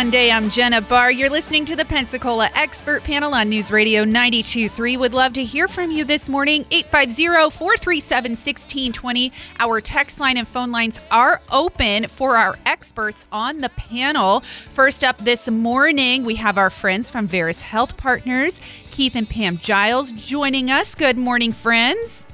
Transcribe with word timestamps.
morning 0.00 0.14
and 0.14 0.30
happy 0.30 0.30
Monday. 0.30 0.32
I'm 0.32 0.48
Jenna 0.50 0.80
Barr. 0.80 1.10
You're 1.10 1.28
listening 1.28 1.66
to 1.66 1.76
the 1.76 1.84
Pensacola 1.84 2.48
Expert 2.54 3.04
Panel 3.04 3.34
on 3.34 3.50
News 3.50 3.70
Radio 3.70 4.02
92.3. 4.04 4.98
Would 4.98 5.12
love 5.12 5.34
to 5.34 5.44
hear 5.44 5.68
from 5.68 5.90
you 5.90 6.04
this 6.04 6.26
morning. 6.28 6.64
850-437-1620. 6.66 9.32
Our 9.58 9.82
text 9.82 10.18
line 10.18 10.38
and 10.38 10.48
phone 10.48 10.72
lines 10.72 10.98
are 11.10 11.42
open 11.52 12.06
for 12.06 12.38
our 12.38 12.56
experts 12.64 13.26
on 13.30 13.60
the 13.60 13.68
panel. 13.68 14.40
First 14.40 15.04
up 15.04 15.18
this 15.18 15.50
morning, 15.50 16.24
we 16.24 16.36
have 16.36 16.56
our 16.56 16.70
friends 16.70 17.10
from 17.10 17.28
Veris 17.28 17.60
Health 17.60 17.98
Partners, 17.98 18.58
Keith 18.90 19.14
and 19.14 19.28
Pam 19.28 19.58
Giles, 19.58 20.12
joining 20.12 20.70
us. 20.70 20.94
Good 20.94 21.18
morning, 21.18 21.52
friends. 21.52 22.26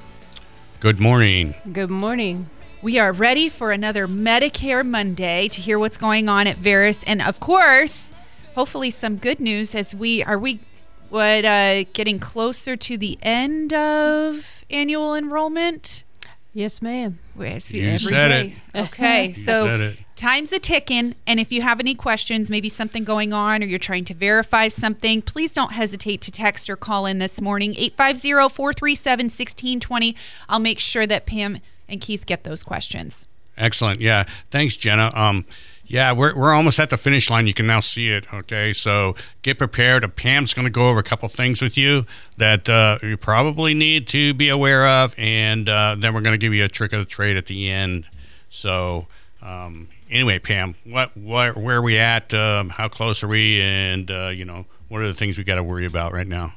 Good 0.79 1.01
morning. 1.01 1.57
Good 1.73 1.91
morning. 1.91 2.49
We 2.87 2.99
are 3.01 3.11
ready 3.11 3.49
for 3.49 3.73
another 3.73 4.07
Medicare 4.07 4.87
Monday 4.87 5.49
to 5.49 5.61
hear 5.61 5.77
what's 5.77 5.97
going 5.97 6.29
on 6.29 6.47
at 6.47 6.57
Veris, 6.57 7.03
and 7.03 7.21
of 7.21 7.41
course, 7.41 8.13
hopefully 8.55 8.91
some 8.91 9.17
good 9.17 9.41
news 9.41 9.75
as 9.75 9.93
we 9.93 10.23
are 10.23 10.39
we 10.39 10.61
what 11.09 11.45
uh, 11.45 11.83
getting 11.93 12.21
closer 12.21 12.77
to 12.77 12.97
the 12.97 13.19
end 13.23 13.75
of 13.75 14.65
annual 14.71 15.17
enrollment. 15.17 16.05
Yes, 16.53 16.81
ma'am. 16.81 17.19
We 17.35 17.59
see 17.59 17.81
You 17.81 17.89
every 17.89 17.99
said 17.99 18.29
day. 18.29 18.55
Okay, 18.77 19.33
said 19.33 19.45
so 19.45 19.67
it. 19.81 19.97
time's 20.15 20.53
a 20.53 20.61
ticking, 20.61 21.17
and 21.27 21.41
if 21.41 21.51
you 21.51 21.63
have 21.63 21.81
any 21.81 21.97
questions, 21.97 22.51
maybe 22.51 22.69
something 22.69 23.03
going 23.03 23.33
on, 23.33 23.65
or 23.65 23.67
you're 23.67 23.81
trying 23.81 24.05
to 24.05 24.15
verify 24.15 24.69
something, 24.69 25.23
please 25.23 25.53
don't 25.53 25.73
hesitate 25.73 26.21
to 26.21 26.31
text 26.31 26.71
or 26.71 26.77
call 26.77 27.05
in 27.05 27.19
this 27.19 27.41
morning 27.41 27.75
850-437-1620. 27.75 30.15
I'll 30.49 30.61
make 30.61 30.79
sure 30.79 31.05
that 31.05 31.27
Pam 31.27 31.59
and 31.89 32.01
Keith 32.01 32.27
get 32.27 32.45
those 32.45 32.63
questions. 32.63 33.27
Excellent. 33.57 34.01
Yeah. 34.01 34.25
Thanks, 34.51 34.77
Jenna. 34.77 35.11
Um, 35.15 35.47
yeah, 35.87 36.13
we're, 36.13 36.35
we're 36.35 36.53
almost 36.53 36.81
at 36.81 36.91
the 36.91 36.97
finish 36.97 37.31
line. 37.31 37.47
You 37.47 37.55
can 37.55 37.67
now 37.67 37.81
see 37.81 38.11
it. 38.11 38.33
Okay. 38.35 38.73
So 38.73 39.15
get 39.43 39.57
prepared. 39.57 40.05
Uh, 40.05 40.09
Pam's 40.09 40.53
going 40.53 40.67
to 40.67 40.71
go 40.71 40.91
over 40.91 40.99
a 40.99 41.05
couple 41.05 41.29
things 41.29 41.63
with 41.63 41.79
you 41.79 42.07
that 42.39 42.69
uh, 42.69 42.99
you 43.03 43.17
probably 43.17 43.73
need 43.73 44.09
to 44.09 44.35
be 44.35 44.49
aware 44.49 44.87
of. 44.87 45.15
And 45.17 45.69
uh, 45.69 45.97
then 45.99 46.13
we're 46.13 46.23
going 46.23 46.35
to 46.35 46.45
give 46.45 46.53
you 46.53 46.65
a 46.65 46.69
trick 46.69 46.93
of 46.93 46.99
the 46.99 47.07
trade 47.07 47.37
at 47.37 47.47
the 47.47 47.71
end. 47.71 48.09
So, 48.51 49.07
um, 49.43 49.89
anyway, 50.11 50.39
Pam, 50.39 50.75
what, 50.85 51.17
what, 51.17 51.57
where 51.57 51.77
are 51.77 51.83
we 51.83 51.99
at? 51.99 52.35
Um, 52.35 52.71
how 52.71 52.89
close 52.89 53.23
are 53.23 53.29
we? 53.29 53.61
And, 53.63 54.11
uh, 54.11 54.29
you 54.29 54.45
know, 54.45 54.67
what 54.89 55.03
are 55.03 55.07
the 55.07 55.15
things 55.15 55.39
we 55.39 55.45
got 55.45 55.57
to 55.57 55.63
worry 55.63 55.87
about 55.87 56.13
right 56.13 56.27
now? 56.27 56.55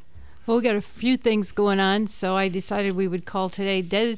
Well, 0.48 0.58
we 0.58 0.64
got 0.64 0.76
a 0.76 0.82
few 0.82 1.16
things 1.16 1.52
going 1.52 1.80
on, 1.80 2.08
so 2.08 2.36
I 2.36 2.50
decided 2.50 2.94
we 2.94 3.08
would 3.08 3.26
call 3.26 3.50
today 3.50 3.84
dead 3.84 4.18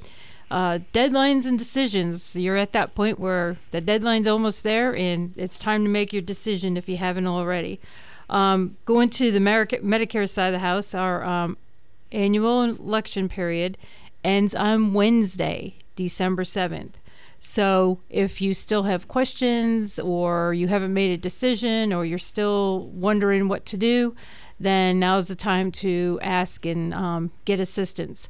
uh, 0.52 0.80
deadlines 0.94 1.46
and 1.46 1.58
decisions. 1.58 2.36
You're 2.36 2.58
at 2.58 2.74
that 2.74 2.94
point 2.94 3.20
where 3.20 3.58
the 3.72 3.82
deadline's 3.82 4.28
almost 4.28 4.64
there, 4.64 4.96
and 4.96 5.34
it's 5.38 5.58
time 5.58 5.84
to 5.86 5.90
make 5.90 6.12
your 6.12 6.22
decision 6.22 6.76
if 6.76 6.90
you 6.90 6.98
haven't 6.98 7.26
already. 7.26 7.80
Um, 8.30 8.78
going 8.86 9.10
to 9.12 9.32
the 9.32 9.40
Medica- 9.40 9.80
Medicare 9.80 10.30
side 10.30 10.48
of 10.48 10.54
the 10.54 10.60
house, 10.60 10.94
our 10.94 11.24
um, 11.24 11.58
annual 12.12 12.64
election 12.64 13.30
period 13.30 13.78
ends 14.24 14.54
on 14.54 14.94
Wednesday, 14.94 15.76
December 15.96 16.44
7th. 16.44 16.94
So 17.40 18.00
if 18.10 18.42
you 18.42 18.54
still 18.54 18.84
have 18.84 19.08
questions 19.08 19.98
or 19.98 20.54
you 20.54 20.68
haven't 20.68 20.94
made 20.94 21.12
a 21.12 21.18
decision 21.18 21.92
or 21.92 22.06
you're 22.06 22.20
still 22.20 22.88
wondering 22.94 23.48
what 23.48 23.66
to 23.68 23.78
do, 23.78 24.16
then 24.60 25.00
now's 25.00 25.28
the 25.28 25.36
time 25.36 25.72
to 25.72 26.20
ask 26.22 26.66
and 26.66 26.94
um, 26.94 27.32
get 27.46 27.60
assistance 27.60 28.30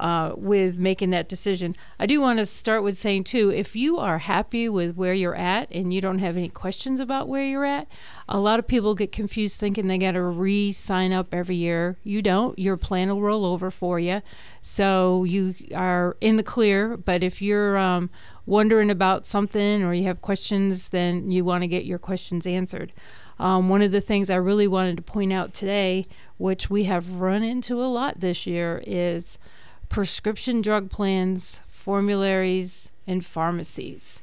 uh, 0.00 0.32
with 0.34 0.78
making 0.78 1.10
that 1.10 1.28
decision. 1.28 1.76
I 1.98 2.06
do 2.06 2.20
want 2.20 2.38
to 2.38 2.46
start 2.46 2.82
with 2.82 2.96
saying, 2.96 3.24
too, 3.24 3.50
if 3.50 3.76
you 3.76 3.98
are 3.98 4.18
happy 4.18 4.68
with 4.68 4.96
where 4.96 5.12
you're 5.12 5.36
at 5.36 5.70
and 5.70 5.92
you 5.92 6.00
don't 6.00 6.20
have 6.20 6.38
any 6.38 6.48
questions 6.48 7.00
about 7.00 7.28
where 7.28 7.44
you're 7.44 7.66
at, 7.66 7.86
a 8.26 8.40
lot 8.40 8.58
of 8.58 8.66
people 8.66 8.94
get 8.94 9.12
confused 9.12 9.60
thinking 9.60 9.86
they 9.86 9.98
got 9.98 10.12
to 10.12 10.22
re 10.22 10.72
sign 10.72 11.12
up 11.12 11.34
every 11.34 11.56
year. 11.56 11.98
You 12.02 12.22
don't. 12.22 12.58
Your 12.58 12.78
plan 12.78 13.10
will 13.10 13.20
roll 13.20 13.44
over 13.44 13.70
for 13.70 14.00
you. 14.00 14.22
So 14.62 15.24
you 15.24 15.54
are 15.74 16.16
in 16.22 16.36
the 16.36 16.42
clear. 16.42 16.96
But 16.96 17.22
if 17.22 17.42
you're 17.42 17.76
um, 17.76 18.08
wondering 18.46 18.90
about 18.90 19.26
something 19.26 19.82
or 19.82 19.92
you 19.92 20.04
have 20.04 20.22
questions, 20.22 20.88
then 20.88 21.30
you 21.30 21.44
want 21.44 21.62
to 21.62 21.68
get 21.68 21.84
your 21.84 21.98
questions 21.98 22.46
answered. 22.46 22.92
Um, 23.38 23.68
one 23.68 23.82
of 23.82 23.92
the 23.92 24.00
things 24.00 24.30
I 24.30 24.36
really 24.36 24.66
wanted 24.66 24.96
to 24.96 25.02
point 25.02 25.32
out 25.32 25.52
today, 25.54 26.06
which 26.36 26.70
we 26.70 26.84
have 26.84 27.20
run 27.20 27.42
into 27.42 27.82
a 27.82 27.86
lot 27.86 28.20
this 28.20 28.46
year, 28.46 28.82
is 28.86 29.38
prescription 29.90 30.62
drug 30.62 30.88
plans, 30.88 31.60
formularies, 31.68 32.88
and 33.06 33.26
pharmacies. 33.26 34.22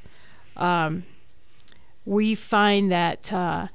Um, 0.56 1.06
we 2.06 2.34
find 2.34 2.92
that 2.92 3.32
uh, 3.32 3.68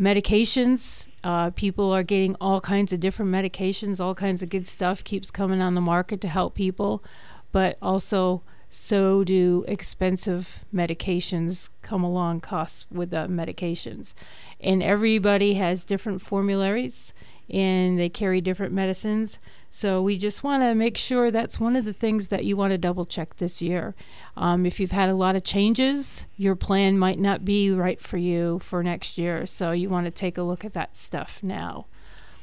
medications, 0.00 1.06
uh, 1.22 1.50
people 1.50 1.92
are 1.92 2.02
getting 2.02 2.34
all 2.40 2.60
kinds 2.60 2.92
of 2.92 2.98
different 2.98 3.30
medications, 3.30 4.00
all 4.00 4.14
kinds 4.16 4.42
of 4.42 4.48
good 4.48 4.66
stuff 4.66 5.04
keeps 5.04 5.30
coming 5.30 5.60
on 5.60 5.76
the 5.76 5.80
market 5.80 6.20
to 6.22 6.28
help 6.28 6.54
people, 6.54 7.04
but 7.52 7.78
also 7.80 8.42
so 8.70 9.22
do 9.22 9.64
expensive 9.68 10.64
medications 10.74 11.68
come 11.82 12.02
along 12.02 12.40
costs 12.40 12.86
with 12.90 13.10
the 13.10 13.28
medications 13.28 14.14
and 14.60 14.82
everybody 14.82 15.54
has 15.54 15.84
different 15.84 16.20
formularies 16.20 17.12
and 17.50 17.98
they 17.98 18.08
carry 18.08 18.40
different 18.40 18.72
medicines. 18.72 19.38
So 19.70 20.00
we 20.00 20.16
just 20.18 20.44
want 20.44 20.62
to 20.62 20.74
make 20.74 20.96
sure 20.96 21.30
that's 21.30 21.58
one 21.58 21.74
of 21.74 21.84
the 21.84 21.92
things 21.92 22.28
that 22.28 22.44
you 22.44 22.56
want 22.56 22.70
to 22.70 22.78
double 22.78 23.06
check 23.06 23.36
this 23.36 23.60
year. 23.60 23.94
Um, 24.36 24.66
if 24.66 24.78
you've 24.78 24.92
had 24.92 25.08
a 25.08 25.14
lot 25.14 25.34
of 25.34 25.42
changes 25.42 26.26
your 26.36 26.54
plan 26.54 26.98
might 26.98 27.18
not 27.18 27.44
be 27.44 27.70
right 27.70 28.00
for 28.00 28.16
you 28.16 28.60
for 28.60 28.82
next 28.82 29.18
year. 29.18 29.46
So 29.46 29.72
you 29.72 29.88
want 29.88 30.06
to 30.06 30.10
take 30.10 30.38
a 30.38 30.42
look 30.42 30.64
at 30.64 30.74
that 30.74 30.96
stuff 30.96 31.40
now. 31.42 31.86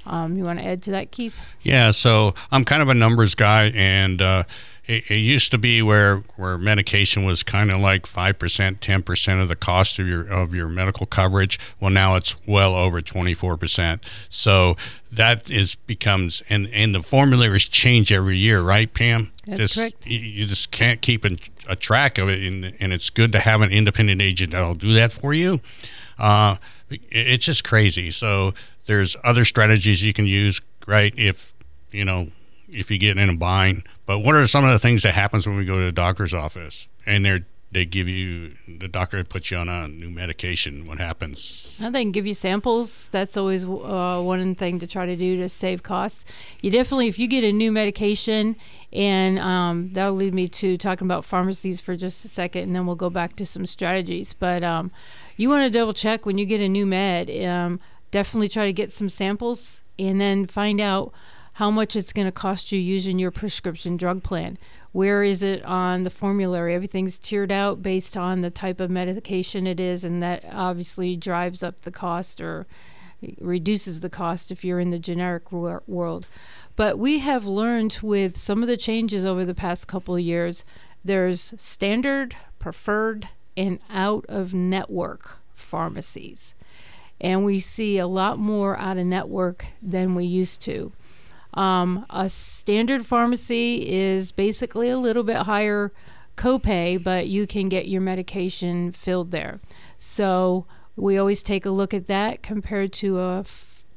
Um, 0.06 0.35
you 0.35 0.44
want 0.44 0.59
to 0.59 0.66
add 0.66 0.81
to 0.84 0.91
that 0.91 1.12
keith? 1.12 1.39
Yeah, 1.62 1.91
so 1.91 2.33
I'm 2.51 2.66
kind 2.66 2.81
of 2.81 2.89
a 2.89 2.95
numbers 2.95 3.35
guy, 3.35 3.66
and 3.75 4.22
uh, 4.22 4.44
it, 4.88 5.09
it 5.12 5.18
used 5.18 5.52
to 5.52 5.58
be 5.58 5.81
where 5.81 6.18
where 6.38 6.58
medication 6.58 7.24
was 7.24 7.44
kind 7.44 7.72
of 7.72 7.80
like 7.80 8.06
five 8.06 8.40
percent, 8.40 8.81
ten 8.81 9.03
percent 9.03 9.40
of 9.42 9.47
the 9.47 9.56
cost 9.56 10.00
of 10.00 10.08
your 10.08 10.28
of 10.31 10.56
your 10.56 10.68
medical 10.68 11.06
coverage. 11.06 11.59
Well, 11.80 11.92
now 11.92 12.16
it's 12.16 12.36
well 12.47 12.74
over 12.75 13.02
twenty 13.02 13.34
four 13.34 13.58
percent. 13.58 14.03
So 14.30 14.75
that 15.12 15.52
is 15.52 15.75
becomes 15.75 16.42
and 16.50 16.68
and 16.74 16.96
the 16.96 17.02
formulas 17.02 17.66
change 17.66 18.12
every 18.12 18.38
year, 18.38 18.62
right, 18.62 18.92
Pam? 18.94 19.31
That's 19.46 19.59
just, 19.59 19.75
correct. 19.75 20.08
You, 20.08 20.19
you 20.19 20.46
just 20.47 20.72
can't 20.72 21.02
keep 21.02 21.25
a, 21.25 21.38
a 21.69 21.75
track 21.75 22.18
of 22.18 22.30
it, 22.30 22.42
and, 22.42 22.74
and 22.80 22.92
it's 22.94 23.09
good 23.09 23.31
to 23.34 23.40
have 23.40 23.62
an 23.62 23.72
independent 23.72 24.22
agent 24.22 24.52
that'll 24.52 24.74
do 24.75 24.94
that 24.94 25.12
for 25.13 25.34
you. 25.34 25.59
Uh, 26.18 26.56
it- 26.90 27.02
it's 27.12 27.46
just 27.46 27.63
crazy. 27.63 28.09
So 28.12 28.53
there's 28.88 29.16
other 29.24 29.46
strategies 29.46 30.03
you 30.03 30.12
can 30.13 30.25
use, 30.28 30.59
right? 30.88 31.13
If 31.18 31.53
you 31.92 32.03
know 32.03 32.28
if 32.69 32.90
you 32.90 32.98
get 32.98 33.18
in 33.18 33.30
a 33.30 33.36
bind. 33.36 33.84
But 34.11 34.19
what 34.19 34.35
are 34.35 34.45
some 34.45 34.66
of 34.66 34.73
the 34.73 34.79
things 34.79 35.03
that 35.03 35.13
happens 35.13 35.47
when 35.47 35.55
we 35.55 35.63
go 35.63 35.79
to 35.79 35.85
the 35.85 35.91
doctor's 35.94 36.33
office 36.33 36.89
and 37.05 37.23
they're 37.23 37.45
they 37.72 37.85
give 37.85 38.09
you 38.09 38.51
the 38.67 38.89
doctor 38.89 39.23
puts 39.23 39.51
you 39.51 39.57
on 39.57 39.69
a 39.69 39.88
new 39.88 40.09
medication? 40.09 40.86
What 40.86 40.97
happens? 40.97 41.77
Now 41.80 41.91
they 41.91 42.01
can 42.01 42.12
give 42.12 42.27
you 42.27 42.33
samples. 42.33 43.07
That's 43.13 43.38
always 43.38 43.63
uh, 43.63 44.19
one 44.21 44.53
thing 44.56 44.80
to 44.80 44.88
try 44.88 45.06
to 45.06 45.15
do 45.15 45.38
to 45.38 45.47
save 45.47 45.83
costs. 45.83 46.25
You 46.59 46.71
definitely, 46.71 47.07
if 47.07 47.19
you 47.19 47.30
get 47.30 47.45
a 47.45 47.53
new 47.53 47.71
medication, 47.71 48.57
and 48.91 49.39
um, 49.39 49.94
that'll 49.94 50.15
lead 50.15 50.33
me 50.33 50.50
to 50.50 50.75
talking 50.75 51.07
about 51.07 51.24
pharmacies 51.24 51.80
for 51.80 51.95
just 51.95 52.25
a 52.25 52.27
second, 52.27 52.63
and 52.63 52.75
then 52.75 52.86
we'll 52.86 52.97
go 52.97 53.09
back 53.09 53.38
to 53.38 53.45
some 53.45 53.65
strategies. 53.65 54.33
But 54.33 54.62
um, 54.62 54.91
you 55.38 55.47
want 55.47 55.63
to 55.63 55.69
double 55.69 55.94
check 55.94 56.25
when 56.25 56.38
you 56.38 56.45
get 56.45 56.59
a 56.59 56.68
new 56.68 56.86
med. 56.86 57.30
Um, 57.45 57.80
definitely 58.12 58.50
try 58.50 58.65
to 58.65 58.74
get 58.74 58.91
some 58.91 59.07
samples, 59.07 59.80
and 59.97 60.19
then 60.19 60.47
find 60.47 60.81
out 60.81 61.13
how 61.62 61.69
much 61.69 61.96
it's 61.96 62.12
going 62.12 62.25
to 62.25 62.31
cost 62.31 62.72
you 62.72 62.80
using 62.80 63.19
your 63.19 63.30
prescription 63.30 63.96
drug 63.96 64.24
plan. 64.24 64.58
Where 64.94 65.24
is 65.24 65.44
it 65.44 65.63
on 65.63 66.02
the 66.02 66.10
formulary? 66.10 66.74
Everything's 66.74 67.19
tiered 67.19 67.52
out 67.52 67.84
based 67.84 68.18
on 68.18 68.42
the 68.42 68.50
type 68.50 68.80
of 68.80 68.90
medication 68.90 69.68
it 69.68 69.80
is, 69.80 70.04
and 70.04 70.24
that 70.24 70.44
obviously 70.52 71.16
drives 71.16 71.62
up 71.62 71.81
the 71.81 71.92
cost 71.92 72.42
or 72.42 72.66
reduces 73.40 74.00
the 74.00 74.10
cost 74.10 74.50
if 74.50 74.66
you're 74.66 74.80
in 74.80 74.90
the 74.90 74.98
generic 74.98 75.52
wor- 75.52 75.84
world. 75.86 76.25
But 76.75 76.98
we 76.98 77.19
have 77.19 77.46
learned 77.46 78.00
with 78.02 78.38
some 78.38 78.63
of 78.63 78.68
the 78.68 78.75
changes 78.75 79.24
over 79.24 79.46
the 79.46 79.54
past 79.54 79.88
couple 79.88 80.16
of 80.16 80.22
years, 80.22 80.66
there's 81.06 81.54
standard, 81.58 82.36
preferred, 82.58 83.30
and 83.56 83.78
out 83.88 84.25
of 84.28 84.52
network 84.52 85.38
pharmacies. 85.54 86.56
And 87.19 87.46
we 87.46 87.60
see 87.60 88.00
a 88.00 88.08
lot 88.08 88.40
more 88.40 88.75
out 88.80 88.98
of 88.98 89.06
network 89.06 89.68
than 89.80 90.16
we 90.16 90.25
used 90.25 90.60
to. 90.63 90.92
Um, 91.53 92.06
a 92.09 92.30
standard 92.30 93.06
pharmacy 93.06 93.89
is 93.89 94.31
basically 94.31 94.89
a 94.89 94.98
little 94.98 95.24
bit 95.24 95.38
higher 95.38 95.92
copay, 96.38 97.01
but 97.01 97.27
you 97.27 97.45
can 97.45 97.69
get 97.69 97.88
your 97.88 98.01
medication 98.01 98.92
filled 98.92 99.31
there. 99.31 99.59
So 99.98 100.65
we 100.95 101.18
always 101.18 101.44
take 101.44 101.65
a 101.65 101.69
look 101.69 101.94
at 101.94 102.07
that 102.07 102.42
compared 102.42 102.94
to 102.94 103.19
a 103.19 103.44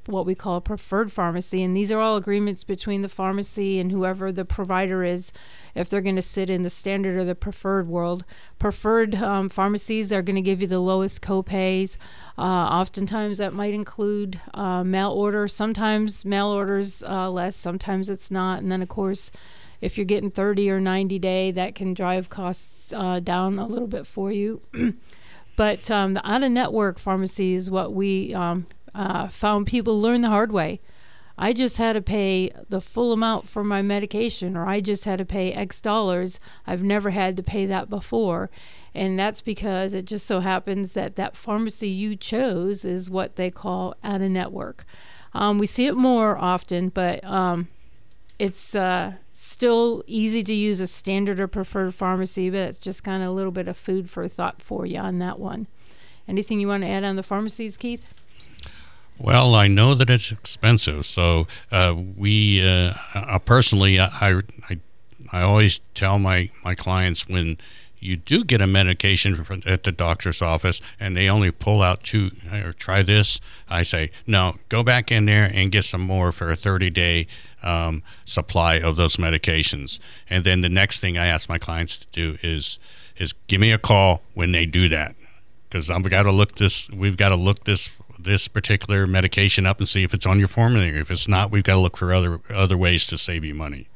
what 0.07 0.27
we 0.27 0.35
call 0.35 0.57
a 0.57 0.61
preferred 0.61 1.11
pharmacy. 1.11 1.63
And 1.63 1.77
these 1.77 1.91
are 1.91 2.01
all 2.01 2.17
agreements 2.17 2.65
between 2.65 3.03
the 3.03 3.09
pharmacy 3.09 3.79
and 3.79 3.91
whoever 3.91 4.31
the 4.33 4.45
provider 4.45 5.05
is, 5.05 5.33
if 5.75 5.89
they're 5.89 6.01
going 6.01 6.17
to 6.17 6.23
sit 6.23 6.51
in 6.51 6.63
the 6.63 6.71
standard 6.71 7.17
or 7.17 7.25
the 7.25 7.35
preferred 7.35 7.89
world. 7.89 8.25
Preferred 8.59 9.15
um, 9.17 9.49
pharmacies 9.49 10.13
are 10.13 10.23
going 10.23 10.37
to 10.37 10.43
give 10.43 10.61
you 10.61 10.69
the 10.69 10.79
lowest 10.79 11.23
copays. 11.23 11.97
Uh, 12.39 12.43
oftentimes, 12.43 13.39
that 13.39 13.53
might 13.53 13.75
include 13.75 14.41
uh, 14.55 14.85
mail 14.85 15.11
order. 15.11 15.49
Sometimes 15.49 16.25
mail 16.25 16.49
orders 16.49 17.03
uh, 17.03 17.31
less, 17.31 17.57
sometimes 17.57 18.09
it's 18.09 18.31
not. 18.31 18.59
And 18.59 18.71
then, 18.71 18.83
of 18.83 18.89
course, 18.89 19.31
if 19.81 19.99
you're 19.99 20.07
getting 20.07 20.31
30 20.31 20.71
or 20.71 20.81
90 20.81 21.19
day, 21.19 21.51
that 21.51 21.75
can 21.75 21.95
drive 21.95 22.31
costs 22.31 22.93
uh, 22.93 23.21
down 23.21 23.59
a 23.59 23.67
little 23.67 23.87
bit 23.87 24.07
for 24.07 24.33
you. 24.33 24.63
but 25.57 25.91
um, 25.91 26.15
the 26.15 26.27
out 26.29 26.43
of 26.43 26.51
network 26.51 26.99
pharmacy 26.99 27.55
is 27.55 27.71
what 27.71 27.93
we 27.93 28.33
um, 28.35 28.67
uh, 28.95 29.29
found 29.29 29.67
people 29.67 30.01
learn 30.01 30.21
the 30.23 30.29
hard 30.29 30.53
way. 30.53 30.81
I 31.37 31.53
just 31.53 31.79
had 31.79 31.95
to 31.95 32.03
pay 32.03 32.53
the 32.69 32.81
full 32.81 33.13
amount 33.13 33.49
for 33.49 33.65
my 33.65 33.83
medication, 33.83 34.57
or 34.57 34.67
I 34.67 34.81
just 34.81 35.05
had 35.05 35.19
to 35.19 35.25
pay 35.25 35.53
X 35.53 35.81
dollars. 35.81 36.39
I've 36.67 36.85
never 36.85 37.11
had 37.11 37.37
to 37.37 37.43
pay 37.43 37.67
that 37.67 37.91
before. 37.91 38.51
And 38.95 39.19
that's 39.19 39.41
because 39.41 39.95
it 39.95 40.05
just 40.05 40.27
so 40.27 40.39
happens 40.41 40.93
that 40.93 41.17
that 41.17 41.37
pharmacy 41.37 41.89
you 41.89 42.15
chose 42.15 42.85
is 42.85 43.11
what 43.11 43.35
they 43.35 43.51
call 43.51 43.97
out 44.05 44.21
of 44.21 44.31
network. 44.31 44.85
Um, 45.33 45.59
we 45.59 45.67
see 45.67 45.87
it 45.87 45.97
more 45.97 46.39
often, 46.39 46.91
but 46.91 47.25
um, 47.25 47.67
it's 48.39 48.77
uh, 48.77 49.15
still 49.33 50.05
easy 50.07 50.45
to 50.45 50.55
use 50.55 50.79
a 50.79 50.87
standard 50.87 51.41
or 51.41 51.49
preferred 51.49 51.95
pharmacy, 51.95 52.51
but 52.51 52.61
it's 52.61 52.79
just 52.79 53.03
kind 53.03 53.25
of 53.25 53.31
a 53.31 53.33
little 53.33 53.51
bit 53.51 53.67
of 53.67 53.77
food 53.77 54.09
for 54.09 54.29
thought 54.29 54.63
for 54.63 54.87
you 54.87 54.99
on 54.99 55.19
that 55.19 55.41
one. 55.41 55.67
Anything 56.29 56.61
you 56.61 56.69
want 56.69 56.85
to 56.85 56.89
add 56.89 57.03
on 57.03 57.17
the 57.17 57.25
pharmacies, 57.25 57.77
Keith? 57.77 58.15
Well, 59.19 59.55
I 59.55 59.69
know 59.69 59.95
that 59.95 60.11
it's 60.11 60.33
expensive, 60.33 61.07
so 61.07 61.47
uh, 61.71 61.95
we 62.17 62.67
uh, 62.67 63.39
personally, 63.45 64.01
I, 64.01 64.41
I, 64.69 64.79
I 65.31 65.43
always 65.43 65.81
tell 65.95 66.19
my, 66.19 66.51
my 66.65 66.75
clients 66.75 67.29
when 67.29 67.59
you 68.05 68.17
do 68.17 68.45
get 68.45 68.61
a 68.61 68.67
medication 68.67 69.63
at 69.65 69.85
the 69.85 69.93
doctor's 69.93 70.43
office 70.43 70.81
and 71.01 71.17
they 71.17 71.31
only 71.31 71.51
pull 71.51 71.81
out 71.81 72.03
two 72.03 72.31
or 72.53 72.75
try 72.75 73.03
this, 73.03 73.41
I 73.69 73.83
say, 73.83 74.11
no, 74.27 74.57
go 74.69 74.83
back 74.83 75.11
in 75.11 75.25
there 75.25 75.51
and 75.53 75.73
get 75.73 75.85
some 75.85 76.03
more 76.03 76.31
for 76.31 76.51
a 76.51 76.57
30 76.57 76.91
day 76.91 77.27
um, 77.63 78.03
supply 78.27 78.75
of 78.75 78.97
those 78.97 79.17
medications. 79.17 80.01
And 80.29 80.45
then 80.45 80.61
the 80.61 80.69
next 80.69 81.01
thing 81.01 81.17
I 81.17 81.29
ask 81.29 81.49
my 81.49 81.59
clients 81.59 81.97
to 81.99 82.07
do 82.13 82.37
is, 82.43 82.79
is 83.17 83.33
give 83.47 83.61
me 83.61 83.73
a 83.73 83.79
call 83.79 84.21
when 84.35 84.53
they 84.53 84.67
do 84.67 84.91
that. 84.91 85.15
Because 85.69 85.89
I've 85.89 86.09
got 86.09 86.25
to 86.25 86.33
look 86.33 86.57
this, 86.57 86.91
we've 86.91 87.17
got 87.17 87.31
to 87.31 87.37
look 87.37 87.65
this 87.65 87.91
this 88.25 88.49
particular 88.49 89.07
medication 89.07 89.67
up 89.67 89.79
and 89.79 89.89
see 89.89 90.03
if 90.03 90.13
it's 90.13 90.27
on 90.27 90.39
your 90.39 90.49
formulary. 90.49 90.99
If 90.99 91.11
it's 91.11 91.29
not, 91.29 91.51
we've 91.51 91.65
got 91.65 91.75
to 91.75 91.81
look 91.81 91.97
for 91.97 92.13
other 92.13 92.41
other 92.51 92.77
ways 92.77 93.07
to 93.09 93.19
save 93.19 93.45
you 93.45 93.55
money 93.55 93.89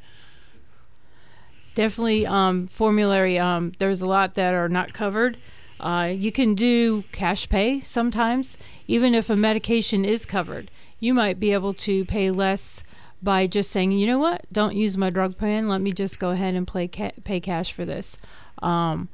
definitely 1.78 2.26
um, 2.26 2.66
formulary. 2.66 3.38
Um, 3.38 3.70
there's 3.78 4.02
a 4.02 4.06
lot 4.06 4.34
that 4.34 4.52
are 4.52 4.69
not 4.69 4.92
covered. 4.92 5.38
Uh, 5.78 6.10
you 6.12 6.32
can 6.32 6.56
do 6.56 7.04
cash 7.12 7.48
pay 7.48 7.80
sometimes, 7.82 8.56
even 8.88 9.14
if 9.14 9.30
a 9.30 9.36
medication 9.36 10.04
is 10.04 10.26
covered. 10.26 10.72
You 10.98 11.14
might 11.14 11.38
be 11.38 11.52
able 11.52 11.74
to 11.74 12.04
pay 12.06 12.32
less 12.32 12.82
by 13.22 13.46
just 13.46 13.70
saying, 13.70 13.92
you 13.92 14.08
know 14.08 14.19
what, 14.19 14.44
don't 14.52 14.74
use 14.74 14.96
my 14.96 15.08
drug 15.08 15.38
plan. 15.38 15.69
Let 15.69 15.81
me 15.81 15.92
just 15.92 16.19
go 16.19 16.31
ahead 16.31 16.56
and 16.56 16.66
play 16.66 16.88
ca- 16.88 17.12
pay 17.22 17.38
cash 17.38 17.70
for 17.70 17.84
this. 17.84 18.19
Um, 18.60 19.08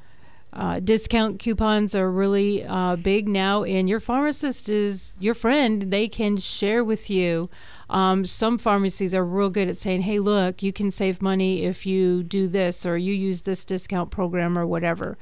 uh, 0.55 0.79
discount 0.79 1.41
coupons 1.41 1.95
are 1.95 2.11
really 2.11 2.65
uh, 2.65 2.95
big 2.95 3.29
now, 3.29 3.65
and 3.65 3.89
your 3.89 3.99
pharmacist 3.99 4.69
is 4.69 5.17
your 5.19 5.35
friend. 5.35 5.91
They 5.91 6.07
can 6.07 6.37
share 6.37 6.85
with 6.85 7.11
you 7.11 7.51
um, 7.91 8.25
some 8.25 8.59
pharmacies 8.59 9.15
are 9.15 9.25
real 9.25 9.51
good 9.51 9.69
at 9.69 9.77
saying, 9.77 10.03
"Hey, 10.03 10.19
look, 10.19 10.63
you 10.63 10.73
can 10.73 10.91
save 10.91 11.21
money 11.21 11.65
if 11.65 11.85
you 11.85 12.23
do 12.23 12.47
this 12.47 12.87
or 12.87 12.97
you 12.97 13.13
use 13.13 13.43
this 13.43 13.65
discount 13.65 14.11
program 14.11 14.57
or 14.57 14.67
whatever." 14.67 15.19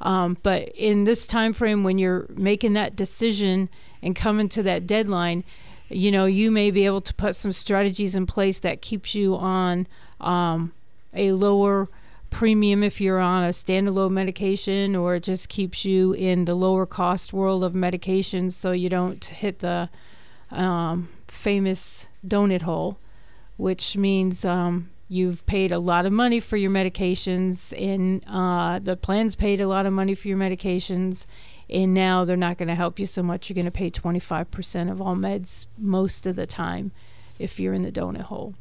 Um, 0.00 0.36
but 0.42 0.68
in 0.70 1.04
this 1.04 1.26
time 1.26 1.54
frame, 1.54 1.82
when 1.82 1.98
you're 1.98 2.26
making 2.28 2.74
that 2.74 2.94
decision 2.94 3.70
and 4.02 4.14
coming 4.14 4.48
to 4.50 4.62
that 4.64 4.86
deadline, 4.86 5.44
you 5.88 6.10
know 6.12 6.26
you 6.26 6.50
may 6.50 6.70
be 6.70 6.86
able 6.86 7.00
to 7.00 7.14
put 7.14 7.36
some 7.36 7.52
strategies 7.52 8.14
in 8.14 8.26
place 8.26 8.58
that 8.60 8.82
keeps 8.82 9.14
you 9.14 9.34
on 9.34 9.86
um, 10.20 10.72
a 11.14 11.32
lower 11.32 11.88
premium 12.34 12.82
if 12.82 13.00
you're 13.00 13.20
on 13.20 13.44
a 13.44 13.50
standalone 13.50 14.10
medication, 14.10 14.96
or 14.96 15.14
it 15.14 15.22
just 15.22 15.48
keeps 15.48 15.84
you 15.84 16.12
in 16.14 16.46
the 16.46 16.54
lower 16.54 16.84
cost 16.84 17.32
world 17.32 17.62
of 17.62 17.74
medications, 17.74 18.54
so 18.54 18.72
you 18.72 18.88
don't 18.88 19.24
hit 19.24 19.60
the 19.60 19.88
um, 20.50 21.08
famous 21.28 22.08
donut 22.26 22.62
hole, 22.62 22.98
which 23.56 23.96
means 23.96 24.44
um, 24.44 24.90
you've 25.08 25.46
paid 25.46 25.70
a 25.70 25.78
lot 25.78 26.06
of 26.06 26.12
money 26.12 26.40
for 26.40 26.56
your 26.56 26.72
medications, 26.72 27.72
and 27.80 28.24
uh, 28.26 28.80
the 28.80 28.96
plan's 28.96 29.36
paid 29.36 29.60
a 29.60 29.68
lot 29.68 29.86
of 29.86 29.92
money 29.92 30.16
for 30.16 30.26
your 30.26 30.36
medications, 30.36 31.26
and 31.70 31.94
now 31.94 32.24
they're 32.24 32.36
not 32.36 32.58
going 32.58 32.68
to 32.68 32.74
help 32.74 32.98
you 32.98 33.06
so 33.06 33.22
much. 33.22 33.48
You're 33.48 33.54
going 33.54 33.64
to 33.64 33.70
pay 33.70 33.92
25% 33.92 34.90
of 34.90 35.00
all 35.00 35.14
meds 35.14 35.66
most 35.78 36.26
of 36.26 36.34
the 36.34 36.48
time 36.48 36.90
if 37.38 37.60
you're 37.60 37.74
in 37.74 37.84
the 37.84 37.92
donut 37.92 38.22
hole. 38.22 38.54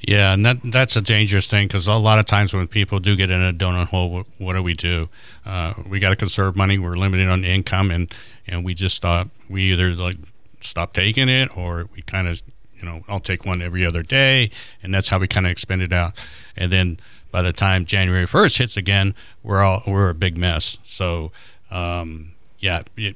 Yeah, 0.00 0.32
and 0.32 0.46
that 0.46 0.58
that's 0.64 0.96
a 0.96 1.00
dangerous 1.00 1.48
thing 1.48 1.66
because 1.66 1.88
a 1.88 1.94
lot 1.94 2.18
of 2.18 2.26
times 2.26 2.54
when 2.54 2.68
people 2.68 3.00
do 3.00 3.16
get 3.16 3.30
in 3.30 3.42
a 3.42 3.52
donut 3.52 3.88
hole, 3.88 4.24
what, 4.38 4.52
do 4.52 4.62
we 4.62 4.74
do? 4.74 5.08
Uh, 5.44 5.74
we 5.88 5.98
got 5.98 6.10
to 6.10 6.16
conserve 6.16 6.54
money. 6.54 6.78
We're 6.78 6.96
limited 6.96 7.28
on 7.28 7.44
income, 7.44 7.90
and 7.90 8.14
and 8.46 8.64
we 8.64 8.74
just 8.74 9.02
thought 9.02 9.28
we 9.48 9.72
either 9.72 9.90
like 9.90 10.16
stop 10.60 10.92
taking 10.92 11.28
it 11.28 11.56
or 11.56 11.88
we 11.94 12.02
kind 12.02 12.28
of 12.28 12.42
you 12.76 12.84
know 12.84 13.02
I'll 13.08 13.20
take 13.20 13.44
one 13.44 13.62
every 13.62 13.84
other 13.84 14.02
day 14.02 14.50
and 14.82 14.94
that's 14.94 15.08
how 15.08 15.18
we 15.18 15.28
kind 15.28 15.46
of 15.46 15.52
expend 15.52 15.82
it 15.82 15.92
out 15.92 16.12
and 16.56 16.72
then 16.72 16.98
by 17.30 17.42
the 17.42 17.52
time 17.52 17.84
January 17.84 18.26
1st 18.26 18.58
hits 18.58 18.76
again 18.76 19.14
we're 19.42 19.62
all 19.62 19.82
we're 19.86 20.10
a 20.10 20.14
big 20.14 20.36
mess 20.36 20.78
so 20.82 21.32
um, 21.70 22.32
yeah 22.58 22.82
be, 22.94 23.14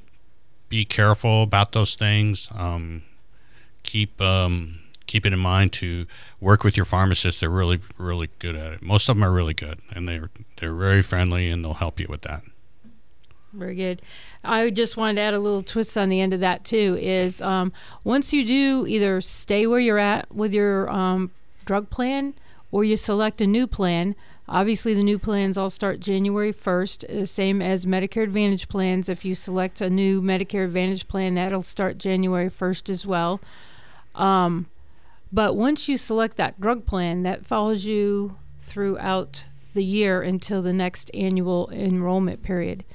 be, 0.69 0.85
careful 0.85 1.43
about 1.43 1.71
those 1.71 1.95
things 1.95 2.49
um, 2.55 3.03
keep 3.83 4.19
um, 4.21 4.79
keep 5.05 5.25
it 5.25 5.33
in 5.33 5.39
mind 5.39 5.71
to 5.73 6.05
work 6.39 6.63
with 6.63 6.77
your 6.77 6.85
pharmacist 6.85 7.39
they're 7.39 7.49
really 7.49 7.79
really 7.97 8.29
good 8.39 8.55
at 8.55 8.73
it 8.73 8.81
most 8.81 9.09
of 9.09 9.15
them 9.15 9.23
are 9.23 9.31
really 9.31 9.53
good 9.53 9.79
and 9.91 10.07
they're 10.07 10.29
they're 10.57 10.73
very 10.73 11.01
friendly 11.01 11.49
and 11.49 11.63
they'll 11.63 11.73
help 11.73 11.99
you 11.99 12.07
with 12.09 12.21
that 12.21 12.41
very 13.53 13.75
good. 13.75 14.01
I 14.43 14.71
just 14.71 14.97
wanted 14.97 15.17
to 15.17 15.21
add 15.21 15.35
a 15.35 15.39
little 15.39 15.61
twist 15.61 15.95
on 15.95 16.09
the 16.09 16.19
end 16.19 16.33
of 16.33 16.39
that 16.39 16.65
too. 16.65 16.97
Is 16.99 17.39
um, 17.39 17.71
once 18.03 18.33
you 18.33 18.43
do 18.43 18.87
either 18.87 19.21
stay 19.21 19.67
where 19.67 19.79
you're 19.79 19.99
at 19.99 20.33
with 20.33 20.55
your 20.55 20.89
um, 20.89 21.29
drug 21.65 21.91
plan, 21.91 22.33
or 22.71 22.83
you 22.83 22.97
select 22.97 23.39
a 23.39 23.47
new 23.47 23.67
plan. 23.67 24.15
Obviously, 24.49 24.93
the 24.93 25.03
new 25.03 25.17
plans 25.17 25.57
all 25.57 25.69
start 25.69 26.01
January 26.01 26.51
1st, 26.51 27.07
the 27.07 27.27
same 27.27 27.61
as 27.61 27.85
Medicare 27.85 28.23
Advantage 28.23 28.67
plans. 28.67 29.07
If 29.07 29.23
you 29.23 29.35
select 29.35 29.79
a 29.79 29.89
new 29.89 30.21
Medicare 30.21 30.65
Advantage 30.65 31.07
plan, 31.07 31.35
that'll 31.35 31.63
start 31.63 31.97
January 31.97 32.49
1st 32.49 32.89
as 32.89 33.07
well. 33.07 33.39
Um, 34.15 34.65
but 35.33 35.55
once 35.55 35.89
you 35.89 35.97
select 35.97 36.37
that 36.37 36.61
drug 36.61 36.85
plan, 36.85 37.23
that 37.23 37.45
follows 37.45 37.85
you 37.85 38.37
throughout 38.59 39.43
the 39.73 39.83
year 39.83 40.21
until 40.21 40.61
the 40.61 40.71
next 40.71 41.09
annual 41.15 41.69
enrollment 41.71 42.43
period. 42.43 42.85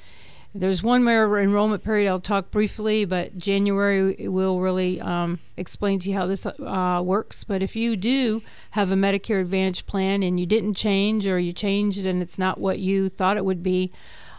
There's 0.55 0.83
one 0.83 1.05
more 1.05 1.39
enrollment 1.39 1.85
period 1.85 2.09
I'll 2.09 2.21
talk 2.21 2.51
briefly, 2.51 3.05
but 3.05 3.37
January 3.37 4.29
will 4.29 4.61
really 4.61 5.01
um, 5.01 5.41
explain 5.57 5.99
to 6.01 6.11
you 6.11 6.17
how 6.17 6.27
this 6.27 6.47
uh, 6.47 7.03
works. 7.05 7.45
But 7.45 7.63
if 7.63 7.77
you 7.77 7.97
do 7.97 8.43
have 8.71 8.91
a 8.91 8.95
Medicare 8.95 9.41
Advantage 9.41 9.85
plan 9.87 10.23
and 10.23 10.41
you 10.41 10.47
didn't 10.47 10.75
change 10.75 11.27
or 11.27 11.39
you 11.39 11.53
changed 11.53 12.07
and 12.07 12.23
it's 12.23 12.39
not 12.39 12.59
what 12.59 12.79
you 12.79 13.09
thought 13.09 13.37
it 13.37 13.45
would 13.45 13.63
be, 13.63 13.93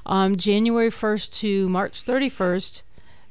um, 0.06 0.38
January 0.38 0.90
1st 0.90 1.34
to 1.40 1.70
March 1.70 2.04
31st, 2.04 2.82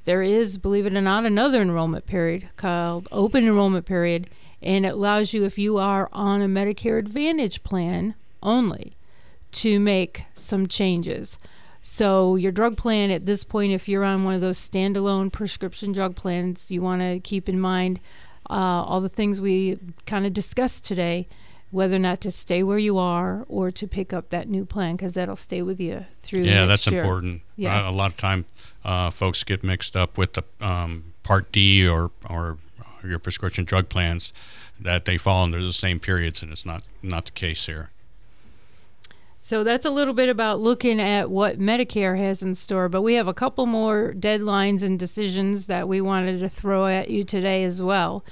there 0.04 0.22
is, 0.22 0.56
believe 0.56 0.86
it 0.86 0.94
or 0.94 1.00
not, 1.00 1.24
another 1.24 1.60
enrollment 1.60 2.06
period 2.06 2.48
called 2.56 3.08
open 3.10 3.44
enrollment 3.44 3.86
period. 3.86 4.30
And 4.62 4.84
it 4.84 4.94
allows 4.94 5.32
you, 5.32 5.44
if 5.44 5.58
you 5.58 5.78
are 5.78 6.08
on 6.12 6.42
a 6.42 6.46
Medicare 6.46 6.98
Advantage 6.98 7.62
plan 7.62 8.14
only, 8.42 8.96
to 9.50 9.80
make 9.80 10.24
some 10.34 10.66
changes. 10.66 11.38
So, 11.80 12.36
your 12.36 12.52
drug 12.52 12.76
plan 12.76 13.10
at 13.10 13.24
this 13.24 13.44
point, 13.44 13.72
if 13.72 13.88
you're 13.88 14.04
on 14.04 14.24
one 14.24 14.34
of 14.34 14.40
those 14.40 14.58
standalone 14.58 15.32
prescription 15.32 15.92
drug 15.92 16.16
plans, 16.16 16.70
you 16.70 16.82
want 16.82 17.00
to 17.02 17.20
keep 17.20 17.48
in 17.48 17.58
mind 17.60 18.00
uh, 18.50 18.82
all 18.84 19.00
the 19.00 19.08
things 19.08 19.40
we 19.40 19.78
kind 20.06 20.26
of 20.26 20.32
discussed 20.32 20.84
today, 20.84 21.28
whether 21.70 21.96
or 21.96 22.00
not 22.00 22.20
to 22.22 22.30
stay 22.30 22.62
where 22.62 22.78
you 22.78 22.98
are 22.98 23.44
or 23.48 23.70
to 23.70 23.86
pick 23.86 24.12
up 24.12 24.30
that 24.30 24.48
new 24.48 24.64
plan 24.64 24.96
because 24.96 25.14
that'll 25.14 25.36
stay 25.36 25.62
with 25.62 25.80
you 25.80 26.04
through. 26.20 26.40
Yeah, 26.40 26.66
that's 26.66 26.86
year. 26.86 27.00
important. 27.00 27.42
Yeah. 27.56 27.86
Uh, 27.86 27.90
a 27.90 27.92
lot 27.92 28.10
of 28.10 28.16
time, 28.16 28.46
uh, 28.84 29.10
folks 29.10 29.44
get 29.44 29.62
mixed 29.62 29.96
up 29.96 30.18
with 30.18 30.34
the 30.34 30.44
um, 30.60 31.12
Part 31.22 31.52
D 31.52 31.86
or 31.86 32.10
or 32.28 32.58
your 33.04 33.18
prescription 33.18 33.64
drug 33.64 33.88
plans 33.88 34.32
that 34.78 35.04
they 35.04 35.18
fall 35.18 35.44
under 35.44 35.62
the 35.62 35.72
same 35.72 36.00
periods, 36.00 36.42
and 36.42 36.52
it's 36.52 36.66
not 36.66 36.82
not 37.02 37.26
the 37.26 37.32
case 37.32 37.66
here. 37.66 37.90
So 39.40 39.64
that's 39.64 39.86
a 39.86 39.90
little 39.90 40.12
bit 40.12 40.28
about 40.28 40.60
looking 40.60 41.00
at 41.00 41.30
what 41.30 41.58
Medicare 41.58 42.18
has 42.18 42.42
in 42.42 42.54
store, 42.54 42.90
but 42.90 43.00
we 43.00 43.14
have 43.14 43.28
a 43.28 43.32
couple 43.32 43.64
more 43.64 44.12
deadlines 44.12 44.82
and 44.82 44.98
decisions 44.98 45.68
that 45.68 45.88
we 45.88 46.02
wanted 46.02 46.40
to 46.40 46.50
throw 46.50 46.86
at 46.86 47.08
you 47.08 47.24
today 47.24 47.64
as 47.64 47.80
well. 47.80 48.22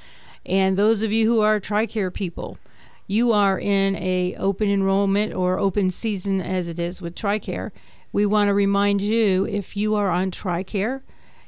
And 0.44 0.76
those 0.76 1.02
of 1.02 1.12
you 1.12 1.26
who 1.26 1.40
are 1.40 1.58
TRICARE 1.58 2.12
people, 2.12 2.58
you 3.06 3.32
are 3.32 3.58
in 3.58 3.96
a 3.96 4.36
open 4.36 4.68
enrollment 4.68 5.32
or 5.32 5.58
open 5.58 5.90
season 5.90 6.42
as 6.42 6.68
it 6.68 6.78
is 6.78 7.00
with 7.00 7.14
TRICARE. 7.14 7.72
We 8.12 8.26
want 8.26 8.48
to 8.48 8.54
remind 8.54 9.00
you 9.00 9.46
if 9.46 9.74
you 9.74 9.94
are 9.94 10.10
on 10.10 10.30
TRICARE, 10.30 11.00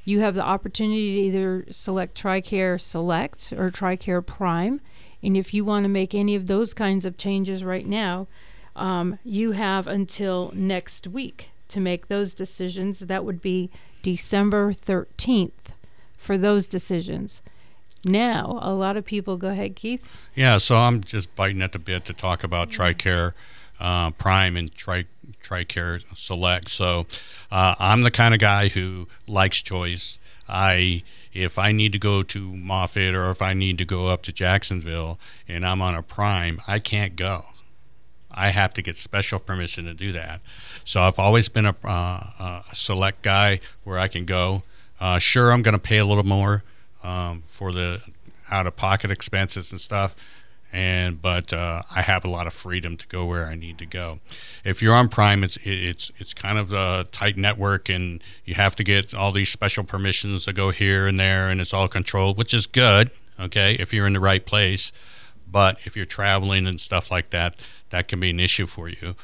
you 0.08 0.20
have 0.20 0.34
the 0.34 0.42
opportunity 0.42 1.16
to 1.16 1.20
either 1.26 1.66
select 1.70 2.16
TRICARE 2.16 2.80
Select 2.80 3.52
or 3.52 3.70
TRICARE 3.70 4.24
Prime. 4.24 4.80
And 5.22 5.36
if 5.36 5.52
you 5.52 5.66
want 5.66 5.84
to 5.84 5.90
make 5.90 6.14
any 6.14 6.34
of 6.34 6.46
those 6.46 6.72
kinds 6.72 7.04
of 7.04 7.18
changes 7.18 7.62
right 7.62 7.86
now, 7.86 8.26
um, 8.74 9.18
you 9.22 9.52
have 9.52 9.86
until 9.86 10.50
next 10.54 11.06
week 11.06 11.50
to 11.68 11.78
make 11.78 12.08
those 12.08 12.32
decisions. 12.32 13.00
That 13.00 13.26
would 13.26 13.42
be 13.42 13.68
December 14.00 14.72
13th 14.72 15.74
for 16.16 16.38
those 16.38 16.66
decisions. 16.66 17.42
Now, 18.02 18.58
a 18.62 18.72
lot 18.72 18.96
of 18.96 19.04
people 19.04 19.36
go 19.36 19.48
ahead, 19.48 19.76
Keith. 19.76 20.16
Yeah, 20.34 20.56
so 20.56 20.78
I'm 20.78 21.04
just 21.04 21.36
biting 21.36 21.60
at 21.60 21.72
the 21.72 21.78
bit 21.78 22.06
to 22.06 22.14
talk 22.14 22.42
about 22.42 22.70
TRICARE 22.70 23.34
uh, 23.78 24.12
Prime 24.12 24.56
and 24.56 24.74
Tri- 24.74 25.04
TRICARE 25.42 26.02
Select. 26.14 26.68
So 26.68 27.06
uh, 27.50 27.74
I'm 27.78 28.02
the 28.02 28.10
kind 28.10 28.34
of 28.34 28.40
guy 28.40 28.68
who 28.68 29.08
likes 29.26 29.62
choice. 29.62 30.18
I 30.48 31.02
if 31.32 31.58
I 31.58 31.72
need 31.72 31.92
to 31.92 31.98
go 31.98 32.22
to 32.22 32.56
Moffitt 32.56 33.14
or 33.14 33.30
if 33.30 33.42
I 33.42 33.52
need 33.52 33.78
to 33.78 33.84
go 33.84 34.08
up 34.08 34.22
to 34.22 34.32
Jacksonville 34.32 35.18
and 35.46 35.66
I'm 35.66 35.82
on 35.82 35.94
a 35.94 36.02
Prime, 36.02 36.60
I 36.66 36.78
can't 36.78 37.16
go. 37.16 37.44
I 38.30 38.50
have 38.50 38.72
to 38.74 38.82
get 38.82 38.96
special 38.96 39.38
permission 39.38 39.84
to 39.86 39.94
do 39.94 40.12
that. 40.12 40.40
So 40.84 41.00
I've 41.02 41.18
always 41.18 41.48
been 41.48 41.66
a, 41.66 41.74
uh, 41.84 42.62
a 42.70 42.74
select 42.74 43.22
guy 43.22 43.60
where 43.84 43.98
I 43.98 44.08
can 44.08 44.24
go. 44.24 44.62
Uh, 45.00 45.18
sure, 45.18 45.52
I'm 45.52 45.62
going 45.62 45.74
to 45.74 45.78
pay 45.78 45.98
a 45.98 46.04
little 46.04 46.24
more 46.24 46.62
um, 47.02 47.42
for 47.42 47.72
the 47.72 48.02
out 48.50 48.66
of 48.66 48.76
pocket 48.76 49.10
expenses 49.10 49.70
and 49.72 49.80
stuff. 49.80 50.14
And 50.72 51.22
but 51.22 51.52
uh, 51.52 51.82
I 51.90 52.02
have 52.02 52.24
a 52.24 52.28
lot 52.28 52.46
of 52.46 52.52
freedom 52.52 52.96
to 52.98 53.06
go 53.08 53.24
where 53.24 53.46
I 53.46 53.54
need 53.54 53.78
to 53.78 53.86
go. 53.86 54.20
If 54.64 54.82
you're 54.82 54.94
on 54.94 55.08
Prime, 55.08 55.42
it's 55.42 55.56
it's 55.64 56.12
it's 56.18 56.34
kind 56.34 56.58
of 56.58 56.72
a 56.72 57.06
tight 57.10 57.38
network, 57.38 57.88
and 57.88 58.22
you 58.44 58.54
have 58.54 58.76
to 58.76 58.84
get 58.84 59.14
all 59.14 59.32
these 59.32 59.48
special 59.48 59.84
permissions 59.84 60.44
to 60.44 60.52
go 60.52 60.70
here 60.70 61.06
and 61.06 61.18
there, 61.18 61.48
and 61.48 61.60
it's 61.60 61.72
all 61.72 61.88
controlled, 61.88 62.36
which 62.36 62.52
is 62.52 62.66
good. 62.66 63.10
Okay, 63.40 63.74
if 63.74 63.94
you're 63.94 64.06
in 64.06 64.12
the 64.12 64.20
right 64.20 64.44
place, 64.44 64.92
but 65.50 65.78
if 65.84 65.96
you're 65.96 66.04
traveling 66.04 66.66
and 66.66 66.80
stuff 66.80 67.10
like 67.10 67.30
that, 67.30 67.58
that 67.90 68.08
can 68.08 68.20
be 68.20 68.30
an 68.30 68.40
issue 68.40 68.66
for 68.66 68.88
you. 68.88 69.14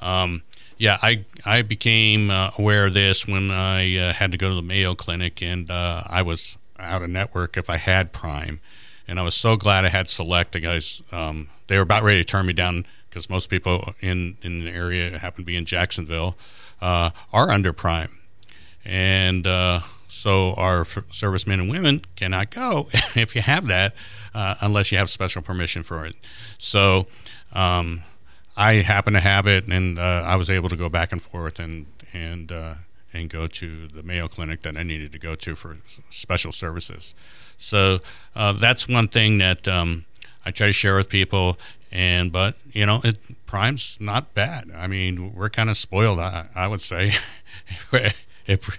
Um, 0.00 0.42
yeah, 0.76 0.98
I 1.02 1.24
I 1.44 1.62
became 1.62 2.30
uh, 2.30 2.50
aware 2.58 2.86
of 2.86 2.94
this 2.94 3.26
when 3.26 3.50
I 3.50 3.96
uh, 3.96 4.12
had 4.12 4.32
to 4.32 4.38
go 4.38 4.48
to 4.48 4.54
the 4.54 4.62
Mayo 4.62 4.94
Clinic, 4.94 5.42
and 5.42 5.70
uh, 5.70 6.02
I 6.06 6.22
was 6.22 6.58
out 6.78 7.02
of 7.02 7.10
network 7.10 7.56
if 7.56 7.68
I 7.68 7.76
had 7.76 8.12
Prime, 8.12 8.60
and 9.10 9.18
I 9.18 9.22
was 9.22 9.34
so 9.34 9.56
glad 9.56 9.84
I 9.84 9.88
had 9.88 10.08
Select. 10.08 10.52
The 10.52 10.60
guys, 10.60 11.02
um, 11.10 11.48
they 11.66 11.76
were 11.76 11.82
about 11.82 12.04
ready 12.04 12.20
to 12.20 12.24
turn 12.24 12.46
me 12.46 12.52
down 12.52 12.86
because 13.08 13.28
most 13.28 13.50
people 13.50 13.92
in 14.00 14.38
in 14.42 14.64
the 14.64 14.70
area 14.70 15.18
happen 15.18 15.42
to 15.42 15.46
be 15.46 15.56
in 15.56 15.64
Jacksonville 15.66 16.36
uh, 16.80 17.10
are 17.32 17.50
under 17.50 17.72
Prime, 17.72 18.20
and 18.84 19.46
uh, 19.46 19.80
so 20.06 20.54
our 20.54 20.82
f- 20.82 21.04
servicemen 21.10 21.60
and 21.60 21.68
women 21.68 22.02
cannot 22.14 22.50
go 22.50 22.88
if 23.16 23.34
you 23.34 23.42
have 23.42 23.66
that 23.66 23.94
uh, 24.32 24.54
unless 24.60 24.92
you 24.92 24.98
have 24.98 25.10
special 25.10 25.42
permission 25.42 25.82
for 25.82 26.06
it. 26.06 26.14
So. 26.58 27.06
Um, 27.52 28.02
I 28.56 28.82
happen 28.82 29.14
to 29.14 29.20
have 29.20 29.46
it, 29.46 29.66
and 29.68 29.98
uh, 29.98 30.02
I 30.26 30.36
was 30.36 30.50
able 30.50 30.68
to 30.68 30.76
go 30.76 30.90
back 30.90 31.12
and 31.12 31.22
forth 31.22 31.58
and 31.58 31.86
and 32.12 32.52
uh, 32.52 32.74
and 33.12 33.28
go 33.28 33.46
to 33.46 33.88
the 33.88 34.02
Mayo 34.02 34.28
Clinic 34.28 34.62
that 34.62 34.76
I 34.76 34.82
needed 34.82 35.12
to 35.12 35.18
go 35.18 35.34
to 35.34 35.54
for 35.54 35.78
special 36.10 36.52
services. 36.52 37.14
So 37.58 38.00
uh, 38.34 38.52
that's 38.52 38.88
one 38.88 39.08
thing 39.08 39.38
that 39.38 39.66
um, 39.68 40.04
I 40.44 40.50
try 40.50 40.68
to 40.68 40.72
share 40.72 40.96
with 40.96 41.08
people. 41.08 41.58
And 41.92 42.30
but 42.30 42.56
you 42.72 42.86
know, 42.86 43.00
it, 43.02 43.18
Prime's 43.46 43.98
not 44.00 44.32
bad. 44.32 44.70
I 44.74 44.86
mean, 44.86 45.34
we're 45.34 45.50
kind 45.50 45.68
of 45.68 45.76
spoiled. 45.76 46.20
I, 46.20 46.46
I 46.54 46.68
would 46.68 46.80
say, 46.80 47.12
if 48.46 48.78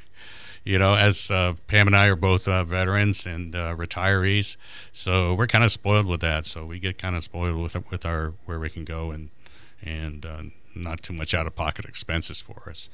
you 0.64 0.80
know, 0.80 0.96
as 0.96 1.30
uh, 1.30 1.54
Pam 1.68 1.88
and 1.88 1.96
I 1.96 2.08
are 2.08 2.16
both 2.16 2.48
uh, 2.48 2.64
veterans 2.64 3.26
and 3.26 3.56
uh, 3.56 3.76
retirees, 3.76 4.56
so 4.94 5.34
we're 5.34 5.48
kind 5.48 5.64
of 5.64 5.72
spoiled 5.72 6.06
with 6.06 6.22
that. 6.22 6.46
So 6.46 6.66
we 6.66 6.80
get 6.80 6.98
kind 6.98 7.16
of 7.16 7.24
spoiled 7.24 7.58
with 7.58 7.92
with 7.92 8.06
our 8.06 8.34
where 8.46 8.60
we 8.60 8.70
can 8.70 8.86
go 8.86 9.12
and 9.12 9.30
and 9.82 10.26
uh, 10.26 10.44
not 10.74 11.04
too 11.04 11.14
much 11.14 11.34
out 11.34 11.48
of 11.48 11.56
pocket 11.56 11.86
expenses 11.86 12.42
for 12.42 12.70
us. 12.70 12.90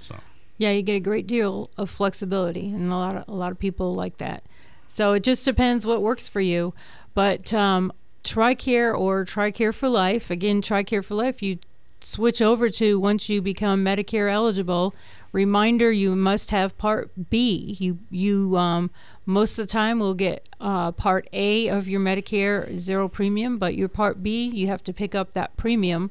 So. 0.00 0.16
Yeah, 0.58 0.70
you 0.70 0.82
get 0.82 0.94
a 0.94 1.00
great 1.00 1.26
deal 1.26 1.70
of 1.76 1.90
flexibility, 1.90 2.70
and 2.70 2.90
a 2.90 2.96
lot 2.96 3.16
of 3.16 3.28
a 3.28 3.34
lot 3.34 3.52
of 3.52 3.58
people 3.58 3.94
like 3.94 4.18
that. 4.18 4.42
So 4.88 5.12
it 5.12 5.22
just 5.22 5.44
depends 5.44 5.84
what 5.84 6.02
works 6.02 6.28
for 6.28 6.40
you. 6.40 6.72
But 7.14 7.52
um, 7.52 7.92
TRICARE 8.24 8.98
or 8.98 9.24
TRICARE 9.24 9.74
for 9.74 9.88
Life, 9.88 10.30
again, 10.30 10.62
TRICARE 10.62 11.04
for 11.04 11.14
Life, 11.14 11.42
you 11.42 11.58
switch 12.00 12.40
over 12.40 12.68
to 12.70 12.98
once 12.98 13.28
you 13.28 13.42
become 13.42 13.84
Medicare 13.84 14.32
eligible. 14.32 14.94
Reminder: 15.32 15.92
you 15.92 16.16
must 16.16 16.50
have 16.50 16.78
Part 16.78 17.10
B. 17.28 17.76
You 17.78 17.98
you 18.10 18.56
um, 18.56 18.90
most 19.26 19.58
of 19.58 19.66
the 19.66 19.70
time 19.70 19.98
will 19.98 20.14
get 20.14 20.48
uh, 20.60 20.92
Part 20.92 21.28
A 21.34 21.68
of 21.68 21.86
your 21.88 22.00
Medicare 22.00 22.78
zero 22.78 23.08
premium, 23.08 23.58
but 23.58 23.74
your 23.74 23.88
Part 23.88 24.22
B 24.22 24.46
you 24.46 24.68
have 24.68 24.82
to 24.84 24.94
pick 24.94 25.14
up 25.14 25.34
that 25.34 25.54
premium. 25.58 26.10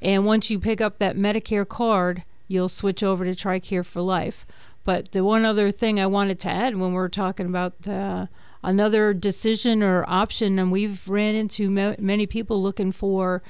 And 0.00 0.24
once 0.24 0.50
you 0.50 0.60
pick 0.60 0.80
up 0.80 0.98
that 0.98 1.16
Medicare 1.16 1.68
card, 1.68 2.22
you'll 2.50 2.68
switch 2.68 3.02
over 3.02 3.24
to 3.24 3.30
TRICARE 3.30 3.86
for 3.86 4.02
life. 4.02 4.44
But 4.84 5.12
the 5.12 5.22
one 5.22 5.44
other 5.44 5.70
thing 5.70 6.00
I 6.00 6.06
wanted 6.06 6.40
to 6.40 6.48
add 6.48 6.76
when 6.76 6.92
we're 6.92 7.08
talking 7.08 7.46
about 7.46 7.74
another 8.62 9.14
decision 9.14 9.82
or 9.82 10.04
option, 10.08 10.58
and 10.58 10.72
we've 10.72 11.08
ran 11.08 11.34
into 11.34 11.70
ma- 11.70 11.94
many 11.98 12.26
people 12.26 12.60
looking 12.60 12.90
for 12.90 13.42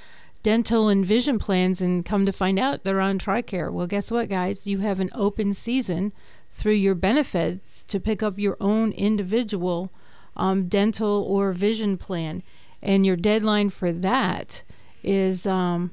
dental 0.43 0.89
and 0.89 1.05
vision 1.05 1.39
plans, 1.39 1.81
and 1.81 2.05
come 2.05 2.27
to 2.27 2.33
find 2.33 2.59
out 2.59 2.83
they're 2.83 3.01
on 3.01 3.19
TRICARE. 3.19 3.73
Well, 3.73 3.87
guess 3.87 4.11
what, 4.11 4.29
guys? 4.29 4.67
You 4.67 4.79
have 4.79 5.01
an 5.01 5.11
open 5.15 5.55
season 5.55 6.13
through 6.51 6.75
your 6.75 6.95
benefits 6.95 7.85
to 7.85 8.01
pick 8.01 8.23
up 8.23 8.39
your 8.39 8.57
own 8.61 8.93
individual 8.93 9.91
um, 10.37 10.69
dental 10.69 11.25
or 11.29 11.53
vision 11.53 11.97
plan, 11.97 12.43
and 12.83 13.05
your 13.05 13.17
deadline 13.17 13.71
for 13.71 13.93
that 13.93 14.63
is 15.03 15.47
um, 15.47 15.91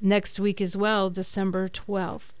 next 0.00 0.38
week 0.38 0.60
as 0.60 0.76
well, 0.76 1.10
December 1.10 1.68
12th. 1.68 2.33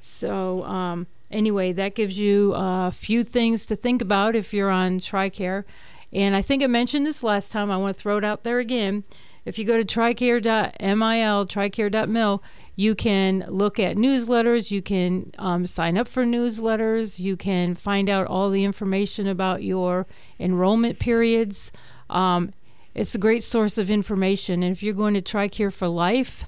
So, 0.00 0.64
um, 0.64 1.06
anyway, 1.30 1.72
that 1.72 1.94
gives 1.94 2.18
you 2.18 2.52
a 2.54 2.90
few 2.90 3.24
things 3.24 3.66
to 3.66 3.76
think 3.76 4.02
about 4.02 4.36
if 4.36 4.52
you're 4.52 4.70
on 4.70 4.98
TRICARE. 4.98 5.64
And 6.12 6.34
I 6.34 6.42
think 6.42 6.62
I 6.62 6.66
mentioned 6.66 7.06
this 7.06 7.22
last 7.22 7.52
time. 7.52 7.70
I 7.70 7.76
want 7.76 7.96
to 7.96 8.02
throw 8.02 8.16
it 8.16 8.24
out 8.24 8.42
there 8.42 8.58
again. 8.58 9.04
If 9.44 9.58
you 9.58 9.64
go 9.64 9.82
to 9.82 9.84
tricare.mil, 9.84 11.46
tricare.mil, 11.46 12.42
you 12.76 12.94
can 12.94 13.44
look 13.48 13.78
at 13.78 13.96
newsletters. 13.96 14.70
You 14.70 14.82
can 14.82 15.32
um, 15.38 15.66
sign 15.66 15.96
up 15.96 16.06
for 16.06 16.24
newsletters. 16.24 17.18
You 17.18 17.36
can 17.36 17.74
find 17.74 18.08
out 18.08 18.26
all 18.26 18.50
the 18.50 18.64
information 18.64 19.26
about 19.26 19.62
your 19.62 20.06
enrollment 20.38 20.98
periods. 20.98 21.72
Um, 22.10 22.52
it's 22.94 23.14
a 23.14 23.18
great 23.18 23.42
source 23.42 23.78
of 23.78 23.90
information. 23.90 24.62
And 24.62 24.72
if 24.72 24.82
you're 24.82 24.94
going 24.94 25.14
to 25.14 25.22
TRICARE 25.22 25.72
for 25.72 25.88
Life, 25.88 26.44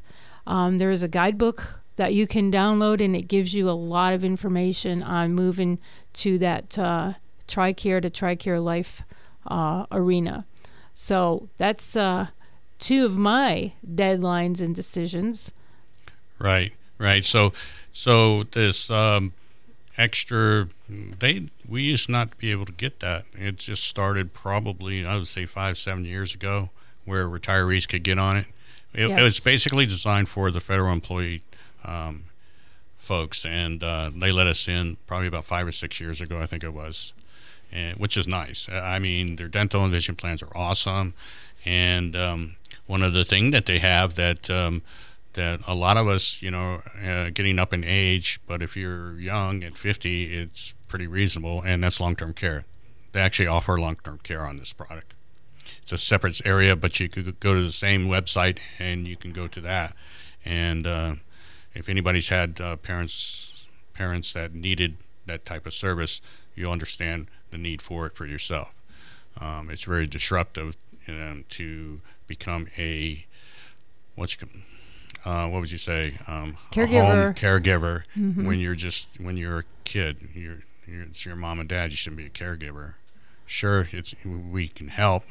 um, 0.47 0.79
there 0.79 0.91
is 0.91 1.03
a 1.03 1.09
guidebook 1.09 1.80
that 2.01 2.15
you 2.15 2.27
can 2.27 2.51
download, 2.51 3.05
and 3.05 3.15
it 3.15 3.29
gives 3.29 3.53
you 3.53 3.69
a 3.69 3.73
lot 3.73 4.15
of 4.15 4.25
information 4.25 5.03
on 5.03 5.35
moving 5.35 5.79
to 6.15 6.39
that 6.39 6.79
uh, 6.79 7.13
TRICARE 7.47 8.01
to 8.01 8.09
TRICARE 8.09 8.65
Life 8.65 9.03
uh, 9.47 9.85
arena. 9.93 10.47
So 10.95 11.51
that's 11.59 11.95
uh, 11.97 12.29
two 12.79 13.05
of 13.05 13.19
my 13.19 13.75
deadlines 13.87 14.63
and 14.63 14.75
decisions. 14.75 15.53
Right, 16.39 16.73
right. 16.97 17.23
So, 17.23 17.53
so 17.93 18.45
this 18.45 18.91
um, 18.91 19.35
extra, 19.99 20.69
they 20.89 21.51
we 21.69 21.83
used 21.83 22.09
not 22.09 22.31
to 22.31 22.37
be 22.39 22.51
able 22.51 22.65
to 22.65 22.73
get 22.73 23.01
that. 23.01 23.27
It 23.35 23.59
just 23.59 23.85
started 23.85 24.33
probably 24.33 25.05
I 25.05 25.17
would 25.17 25.29
say 25.29 25.45
five, 25.45 25.77
seven 25.77 26.07
years 26.07 26.35
ago, 26.35 26.71
where 27.05 27.29
retirees 27.29 27.87
could 27.87 28.05
get 28.05 28.19
on 28.19 28.39
it. 28.39 28.47
It, 28.95 29.11
yes. 29.11 29.21
it 29.21 29.23
was 29.23 29.39
basically 29.39 29.85
designed 29.85 30.31
for 30.31 30.51
the 30.51 30.61
federal 30.61 30.95
employee 30.95 31.43
um, 31.85 32.25
folks, 32.97 33.45
and 33.45 33.83
uh, 33.83 34.11
they 34.15 34.33
let 34.33 34.47
us 34.47 34.69
in 34.69 34.97
probably 35.07 35.29
about 35.29 35.45
five 35.45 35.67
or 35.67 35.73
six 35.73 36.01
years 36.01 36.21
ago, 36.21 36.39
I 36.39 36.47
think 36.47 36.63
it 36.63 36.73
was, 36.73 37.13
and, 37.73 37.97
which 37.99 38.17
is 38.17 38.29
nice. 38.29 38.69
I 38.71 38.99
mean, 38.99 39.37
their 39.37 39.49
dental 39.49 39.83
and 39.83 39.93
vision 39.93 40.17
plans 40.17 40.43
are 40.43 40.57
awesome, 40.57 41.15
and 41.65 42.15
um, 42.15 42.57
one 42.87 43.03
of 43.03 43.13
the 43.13 43.25
things 43.25 43.53
that 43.53 43.67
they 43.67 43.79
have 43.79 44.17
that 44.17 44.51
um, 44.51 44.83
that 45.35 45.61
a 45.67 45.75
lot 45.75 45.97
of 45.97 46.09
us, 46.09 46.43
you 46.43 46.51
know, 46.51 46.83
uh, 47.05 47.31
getting 47.31 47.59
up 47.59 47.73
in 47.73 47.85
age, 47.85 48.41
but 48.47 48.63
if 48.63 48.77
you're 48.77 49.19
young 49.19 49.63
at 49.63 49.79
50, 49.79 50.37
it's 50.37 50.75
pretty 50.89 51.07
reasonable, 51.07 51.63
and 51.63 51.85
that's 51.85 52.01
long-term 52.01 52.35
care. 52.35 52.65
They 53.13 53.21
actually 53.21 53.47
offer 53.47 53.79
long-term 53.79 54.21
care 54.23 54.45
on 54.45 54.59
this 54.59 54.73
product. 54.73 55.15
It's 55.83 55.93
a 55.93 55.99
separate 55.99 56.45
area, 56.45 56.75
but 56.75 56.99
you 56.99 57.09
could 57.09 57.39
go 57.41 57.55
to 57.55 57.63
the 57.63 57.73
same 57.73 58.07
website 58.07 58.59
and 58.79 59.07
you 59.07 59.17
can 59.17 59.33
go 59.33 59.47
to 59.47 59.61
that, 59.61 59.95
and 60.45 60.87
uh, 60.87 61.15
if 61.75 61.89
anybody's 61.89 62.29
had 62.29 62.61
uh, 62.61 62.77
parents 62.77 63.69
parents 63.95 64.33
that 64.33 64.55
needed 64.55 64.97
that 65.27 65.45
type 65.45 65.67
of 65.67 65.73
service, 65.73 66.21
you'll 66.55 66.73
understand 66.73 67.27
the 67.51 67.59
need 67.59 67.83
for 67.83 68.07
it 68.07 68.15
for 68.15 68.27
yourself. 68.27 68.75
Um, 69.41 69.71
it's 69.71 69.85
very 69.85 70.07
disruptive 70.07 70.77
um, 71.09 71.45
to 71.51 72.01
become 72.27 72.69
a 72.79 73.27
what's 74.15 74.37
uh, 75.25 75.47
what 75.49 75.61
would 75.61 75.71
you 75.71 75.79
say 75.79 76.15
um, 76.27 76.57
caregiver 76.73 77.37
caregiver 77.37 78.03
mm-hmm. 78.17 78.47
when 78.47 78.59
you're 78.59 78.75
just 78.75 79.09
when 79.21 79.37
you're 79.37 79.61
a 79.61 79.65
kid 79.85 80.17
you're, 80.35 80.63
you're, 80.87 81.03
it's 81.03 81.25
your 81.27 81.37
mom 81.37 81.59
and 81.59 81.69
dad 81.69 81.91
you 81.91 81.97
shouldn't 81.97 82.19
be 82.19 82.27
a 82.27 82.31
caregiver 82.31 82.95
sure 83.47 83.89
it's 83.93 84.15
we 84.25 84.69
can 84.69 84.89
help 84.89 85.25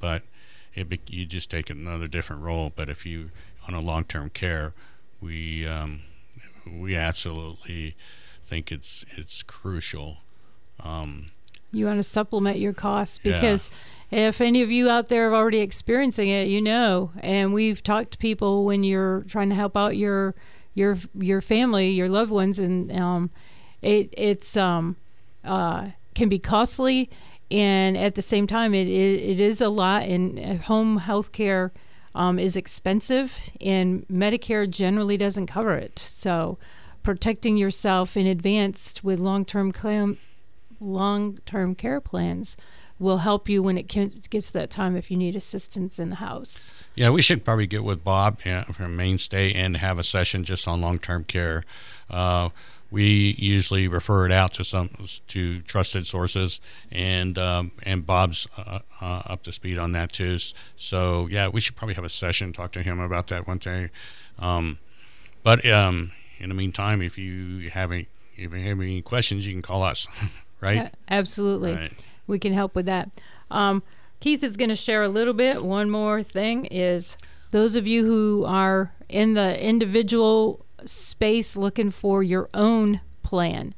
but 0.00 0.22
it 0.74 1.00
you 1.08 1.26
just 1.26 1.50
take 1.50 1.70
another 1.70 2.06
different 2.06 2.42
role 2.42 2.72
but 2.74 2.88
if 2.88 3.04
you 3.04 3.30
on 3.66 3.74
a 3.74 3.80
long-term 3.80 4.30
care 4.30 4.72
we 5.20 5.66
um, 5.66 6.02
we 6.66 6.96
absolutely 6.96 7.96
think 8.44 8.70
it's 8.70 9.04
it's 9.16 9.42
crucial 9.42 10.18
um, 10.82 11.30
you 11.72 11.86
want 11.86 11.98
to 11.98 12.02
supplement 12.02 12.58
your 12.58 12.72
costs 12.72 13.18
because 13.18 13.68
yeah 13.70 13.76
if 14.10 14.40
any 14.40 14.62
of 14.62 14.70
you 14.70 14.88
out 14.88 15.08
there 15.08 15.30
are 15.30 15.34
already 15.34 15.58
experiencing 15.58 16.28
it, 16.28 16.46
you 16.46 16.62
know. 16.62 17.10
And 17.20 17.52
we've 17.52 17.82
talked 17.82 18.12
to 18.12 18.18
people 18.18 18.64
when 18.64 18.84
you're 18.84 19.24
trying 19.28 19.48
to 19.48 19.54
help 19.54 19.76
out 19.76 19.96
your 19.96 20.34
your 20.74 20.98
your 21.14 21.40
family, 21.40 21.90
your 21.90 22.08
loved 22.08 22.30
ones, 22.30 22.58
and 22.58 22.92
um, 22.92 23.30
it 23.82 24.12
it's 24.16 24.56
um, 24.56 24.96
uh, 25.44 25.90
can 26.14 26.28
be 26.28 26.38
costly, 26.38 27.10
and 27.50 27.96
at 27.96 28.14
the 28.14 28.22
same 28.22 28.46
time, 28.46 28.74
it 28.74 28.86
it, 28.86 29.22
it 29.22 29.40
is 29.40 29.60
a 29.60 29.68
lot. 29.68 30.04
And 30.04 30.60
home 30.62 30.98
health 30.98 31.32
care 31.32 31.72
um, 32.16 32.38
is 32.38 32.56
expensive, 32.56 33.38
and 33.60 34.06
Medicare 34.08 34.68
generally 34.68 35.16
doesn't 35.16 35.46
cover 35.46 35.76
it. 35.76 35.98
So, 35.98 36.58
protecting 37.02 37.56
yourself 37.56 38.16
in 38.16 38.26
advance 38.26 39.04
with 39.04 39.20
long 39.20 39.44
term 39.44 39.72
long 40.80 41.38
term 41.46 41.74
care 41.74 42.00
plans 42.00 42.56
will 42.98 43.18
help 43.18 43.48
you 43.48 43.62
when 43.62 43.76
it 43.76 43.86
gets 43.86 44.46
to 44.46 44.52
that 44.54 44.70
time 44.70 44.96
if 44.96 45.10
you 45.10 45.16
need 45.18 45.36
assistance 45.36 45.98
in 45.98 46.08
the 46.08 46.16
house. 46.16 46.72
Yeah, 46.94 47.10
we 47.10 47.20
should 47.20 47.44
probably 47.44 47.66
get 47.66 47.84
with 47.84 48.02
Bob 48.02 48.40
from 48.40 48.96
Mainstay 48.96 49.52
and 49.52 49.76
have 49.76 49.98
a 49.98 50.04
session 50.04 50.44
just 50.44 50.66
on 50.66 50.80
long-term 50.80 51.24
care. 51.24 51.64
Uh, 52.08 52.48
we 52.90 53.34
usually 53.38 53.88
refer 53.88 54.26
it 54.26 54.32
out 54.32 54.54
to 54.54 54.64
some 54.64 54.90
to 55.28 55.60
trusted 55.62 56.06
sources, 56.06 56.60
and 56.90 57.38
um, 57.38 57.72
and 57.82 58.06
Bob's 58.06 58.46
uh, 58.56 58.80
uh, 59.00 59.22
up 59.26 59.42
to 59.44 59.52
speed 59.52 59.78
on 59.78 59.92
that 59.92 60.12
too. 60.12 60.38
So 60.76 61.28
yeah, 61.30 61.48
we 61.48 61.60
should 61.60 61.76
probably 61.76 61.94
have 61.94 62.04
a 62.04 62.08
session 62.08 62.52
talk 62.52 62.72
to 62.72 62.82
him 62.82 63.00
about 63.00 63.28
that 63.28 63.46
one 63.46 63.58
day. 63.58 63.90
Um, 64.38 64.78
but 65.42 65.64
um, 65.66 66.12
in 66.38 66.48
the 66.48 66.54
meantime, 66.54 67.02
if 67.02 67.18
you 67.18 67.70
have 67.70 67.92
any 67.92 68.08
if 68.36 68.52
you 68.52 68.68
have 68.68 68.80
any 68.80 69.02
questions, 69.02 69.46
you 69.46 69.52
can 69.52 69.62
call 69.62 69.82
us. 69.82 70.06
right? 70.60 70.76
Yeah, 70.76 70.88
absolutely. 71.08 71.74
Right 71.74 71.92
we 72.26 72.38
can 72.38 72.52
help 72.52 72.74
with 72.74 72.86
that. 72.86 73.10
Um, 73.50 73.82
Keith 74.20 74.42
is 74.42 74.56
going 74.56 74.70
to 74.70 74.76
share 74.76 75.02
a 75.02 75.08
little 75.08 75.34
bit. 75.34 75.62
One 75.62 75.90
more 75.90 76.22
thing 76.22 76.66
is 76.66 77.16
those 77.50 77.76
of 77.76 77.86
you 77.86 78.04
who 78.04 78.44
are 78.44 78.92
in 79.08 79.34
the 79.34 79.62
individual 79.62 80.64
space 80.84 81.56
looking 81.56 81.90
for 81.90 82.22
your 82.22 82.48
own 82.54 83.00
plan, 83.22 83.74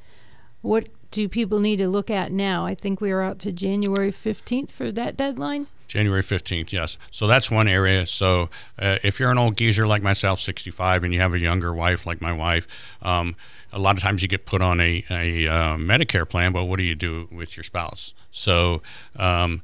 what 0.60 0.88
do 1.10 1.28
people 1.28 1.60
need 1.60 1.76
to 1.76 1.88
look 1.88 2.10
at 2.10 2.32
now? 2.32 2.66
I 2.66 2.74
think 2.74 3.00
we 3.00 3.10
are 3.10 3.22
out 3.22 3.38
to 3.40 3.52
January 3.52 4.12
15th 4.12 4.70
for 4.70 4.92
that 4.92 5.16
deadline. 5.16 5.66
January 5.86 6.22
15th, 6.22 6.70
yes. 6.70 6.98
So 7.10 7.26
that's 7.26 7.50
one 7.50 7.66
area. 7.66 8.06
So 8.06 8.50
uh, 8.78 8.98
if 9.02 9.18
you're 9.18 9.30
an 9.30 9.38
old 9.38 9.56
geezer 9.56 9.86
like 9.86 10.02
myself, 10.02 10.38
65, 10.38 11.02
and 11.02 11.14
you 11.14 11.20
have 11.20 11.34
a 11.34 11.38
younger 11.38 11.72
wife 11.72 12.04
like 12.04 12.20
my 12.20 12.32
wife, 12.32 12.68
um, 13.00 13.36
a 13.72 13.78
lot 13.78 13.96
of 13.96 14.02
times 14.02 14.20
you 14.20 14.28
get 14.28 14.44
put 14.44 14.60
on 14.60 14.80
a, 14.80 15.02
a 15.10 15.46
uh, 15.46 15.76
Medicare 15.76 16.28
plan, 16.28 16.52
but 16.52 16.64
what 16.64 16.76
do 16.76 16.84
you 16.84 16.94
do 16.94 17.26
with 17.32 17.56
your 17.56 17.64
spouse? 17.64 18.12
So 18.30 18.82
um, 19.16 19.62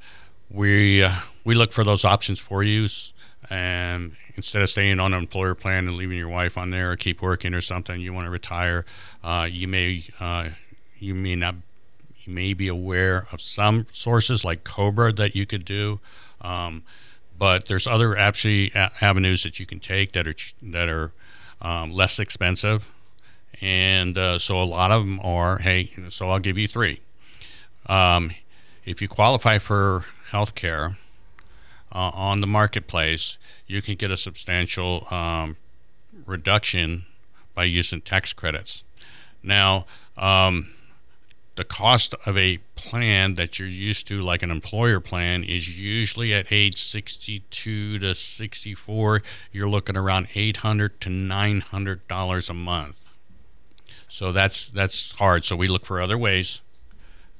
we 0.50 1.02
uh, 1.02 1.12
we 1.44 1.54
look 1.54 1.72
for 1.72 1.84
those 1.84 2.04
options 2.04 2.38
for 2.38 2.62
you, 2.62 2.88
and 3.50 4.12
instead 4.36 4.62
of 4.62 4.70
staying 4.70 5.00
on 5.00 5.12
an 5.12 5.18
employer 5.18 5.54
plan 5.54 5.86
and 5.86 5.96
leaving 5.96 6.18
your 6.18 6.28
wife 6.28 6.56
on 6.56 6.70
there 6.70 6.92
or 6.92 6.96
keep 6.96 7.22
working 7.22 7.54
or 7.54 7.60
something, 7.60 8.00
you 8.00 8.12
want 8.12 8.26
to 8.26 8.30
retire. 8.30 8.84
Uh, 9.22 9.46
you 9.50 9.68
may 9.68 10.04
uh, 10.20 10.48
you 10.98 11.14
may 11.14 11.36
not 11.36 11.56
you 12.24 12.32
may 12.32 12.54
be 12.54 12.68
aware 12.68 13.26
of 13.32 13.40
some 13.40 13.86
sources 13.92 14.44
like 14.44 14.64
Cobra 14.64 15.12
that 15.12 15.36
you 15.36 15.46
could 15.46 15.64
do. 15.64 16.00
Um, 16.40 16.82
but 17.36 17.66
there's 17.66 17.86
other 17.86 18.16
actually 18.16 18.72
avenues 18.74 19.42
that 19.42 19.58
you 19.58 19.66
can 19.66 19.80
take 19.80 20.12
that 20.12 20.26
are 20.26 20.34
that 20.62 20.88
are 20.88 21.12
um, 21.60 21.92
less 21.92 22.18
expensive, 22.18 22.90
and 23.60 24.16
uh, 24.16 24.38
so 24.38 24.62
a 24.62 24.64
lot 24.64 24.90
of 24.90 25.02
them 25.02 25.20
are 25.20 25.58
hey. 25.58 25.92
So 26.08 26.30
I'll 26.30 26.38
give 26.38 26.58
you 26.58 26.68
three. 26.68 27.00
Um, 27.86 28.30
if 28.84 29.02
you 29.02 29.08
qualify 29.08 29.58
for 29.58 30.04
health 30.30 30.54
care 30.54 30.96
uh, 31.94 32.10
on 32.14 32.40
the 32.40 32.46
marketplace, 32.46 33.38
you 33.66 33.80
can 33.80 33.94
get 33.94 34.10
a 34.10 34.16
substantial 34.16 35.06
um, 35.10 35.56
reduction 36.26 37.04
by 37.54 37.64
using 37.64 38.00
tax 38.00 38.32
credits. 38.32 38.84
Now, 39.42 39.86
um, 40.16 40.70
the 41.56 41.64
cost 41.64 42.14
of 42.26 42.36
a 42.36 42.58
plan 42.74 43.34
that 43.36 43.58
you're 43.58 43.68
used 43.68 44.08
to, 44.08 44.20
like 44.20 44.42
an 44.42 44.50
employer 44.50 44.98
plan, 44.98 45.44
is 45.44 45.80
usually 45.80 46.34
at 46.34 46.46
age 46.50 46.76
62 46.76 47.98
to 48.00 48.14
64. 48.14 49.22
You're 49.52 49.68
looking 49.68 49.96
around 49.96 50.28
800 50.34 51.00
to 51.02 51.10
900 51.10 52.08
dollars 52.08 52.50
a 52.50 52.54
month. 52.54 52.96
So 54.08 54.32
that's 54.32 54.68
that's 54.68 55.12
hard. 55.12 55.44
So 55.44 55.54
we 55.54 55.68
look 55.68 55.86
for 55.86 56.00
other 56.00 56.18
ways 56.18 56.60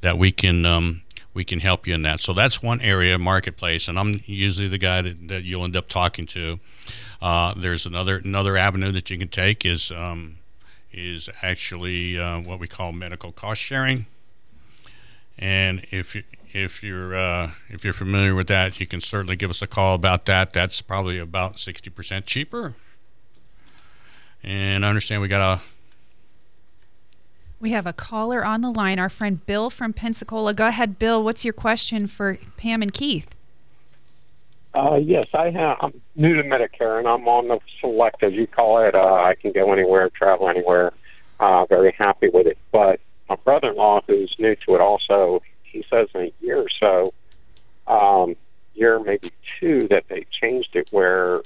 that 0.01 0.19
we 0.19 0.31
can 0.31 0.65
um, 0.67 1.03
we 1.35 1.45
can 1.45 1.61
help 1.61 1.87
you 1.87 1.95
in 1.95 2.03
that. 2.03 2.21
So 2.21 2.33
that's 2.33 2.63
one 2.63 2.81
area, 2.81 3.19
marketplace, 3.19 3.89
and 3.89 3.99
I'm 3.99 4.15
usually 4.25 4.69
the 4.69 4.79
guy 4.79 5.03
that, 5.03 5.29
that 5.29 5.45
you'll 5.45 5.65
end 5.65 5.77
up 5.77 5.89
talking 5.89 6.27
to. 6.27 6.61
Uh, 7.21 7.55
there's 7.57 7.87
another 7.87 8.19
another 8.19 8.57
avenue 8.57 8.93
that 8.93 9.11
you 9.11 9.19
can 9.19 9.29
take 9.29 9.67
is 9.67 9.91
um, 9.91 10.37
is 10.93 11.29
actually 11.43 12.19
uh, 12.19 12.41
what 12.41 12.61
we 12.61 12.69
call 12.69 12.93
medical 12.93 13.33
cost 13.33 13.61
sharing. 13.61 14.07
And 15.37 15.85
if 15.91 16.15
you, 16.15 16.23
if 16.53 16.83
you're 16.85 17.17
uh, 17.17 17.51
if 17.69 17.83
you're 17.83 17.93
familiar 17.93 18.35
with 18.35 18.47
that, 18.47 18.79
you 18.79 18.87
can 18.87 19.01
certainly 19.01 19.37
give 19.37 19.51
us 19.51 19.63
a 19.63 19.67
call 19.67 19.95
about 19.95 20.27
that. 20.27 20.53
That's 20.53 20.81
probably 20.83 21.19
about 21.19 21.59
sixty 21.59 21.91
percent 21.91 22.27
cheaper. 22.27 22.75
And 24.45 24.85
I 24.85 24.89
understand 24.89 25.23
we 25.23 25.29
got 25.29 25.59
a 25.59 25.63
we 27.65 27.71
have 27.71 27.87
a 27.87 27.95
caller 27.95 28.45
on 28.45 28.61
the 28.61 28.71
line, 28.71 28.99
our 28.99 29.09
friend 29.09 29.45
Bill 29.47 29.71
from 29.71 29.95
Pensacola. 29.95 30.53
Go 30.53 30.67
ahead, 30.67 30.99
Bill. 30.99 31.25
What's 31.25 31.47
your 31.47 31.55
question 31.55 32.07
for 32.07 32.37
Pam 32.59 32.83
and 32.83 32.93
Keith? 32.93 33.35
Uh, 34.75 34.97
yes, 34.97 35.29
I 35.33 35.49
have. 35.49 35.79
I'm 35.81 36.03
new 36.15 36.35
to 36.35 36.43
Medicare, 36.43 36.99
and 36.99 37.09
I'm 37.09 37.27
on 37.27 37.49
the 37.49 37.59
select, 37.81 38.23
as 38.23 38.35
you 38.35 38.47
call 38.47 38.85
it. 38.87 38.95
Uh, 38.95 39.15
I 39.15 39.35
can 39.41 39.53
go 39.53 39.73
anywhere, 39.73 40.11
travel 40.11 40.51
anywhere. 40.51 40.93
Uh, 41.41 41.65
very 41.65 41.95
happy 41.97 42.29
with 42.29 42.47
it. 42.47 42.59
But 42.71 43.01
my 43.31 43.37
brother-in-law, 43.37 44.03
who's 44.07 44.37
new 44.39 44.55
to 44.67 44.75
it, 44.75 44.83
also, 44.83 45.41
he 45.63 45.87
says 45.89 46.09
in 46.15 46.21
a 46.21 46.33
year 46.41 46.59
or 46.59 46.69
so, 46.79 47.15
um, 47.87 48.37
year 48.75 49.03
maybe 49.03 49.33
two, 49.59 49.89
that 49.89 50.05
they 50.09 50.27
changed 50.39 50.77
it 50.77 50.89
where 50.91 51.41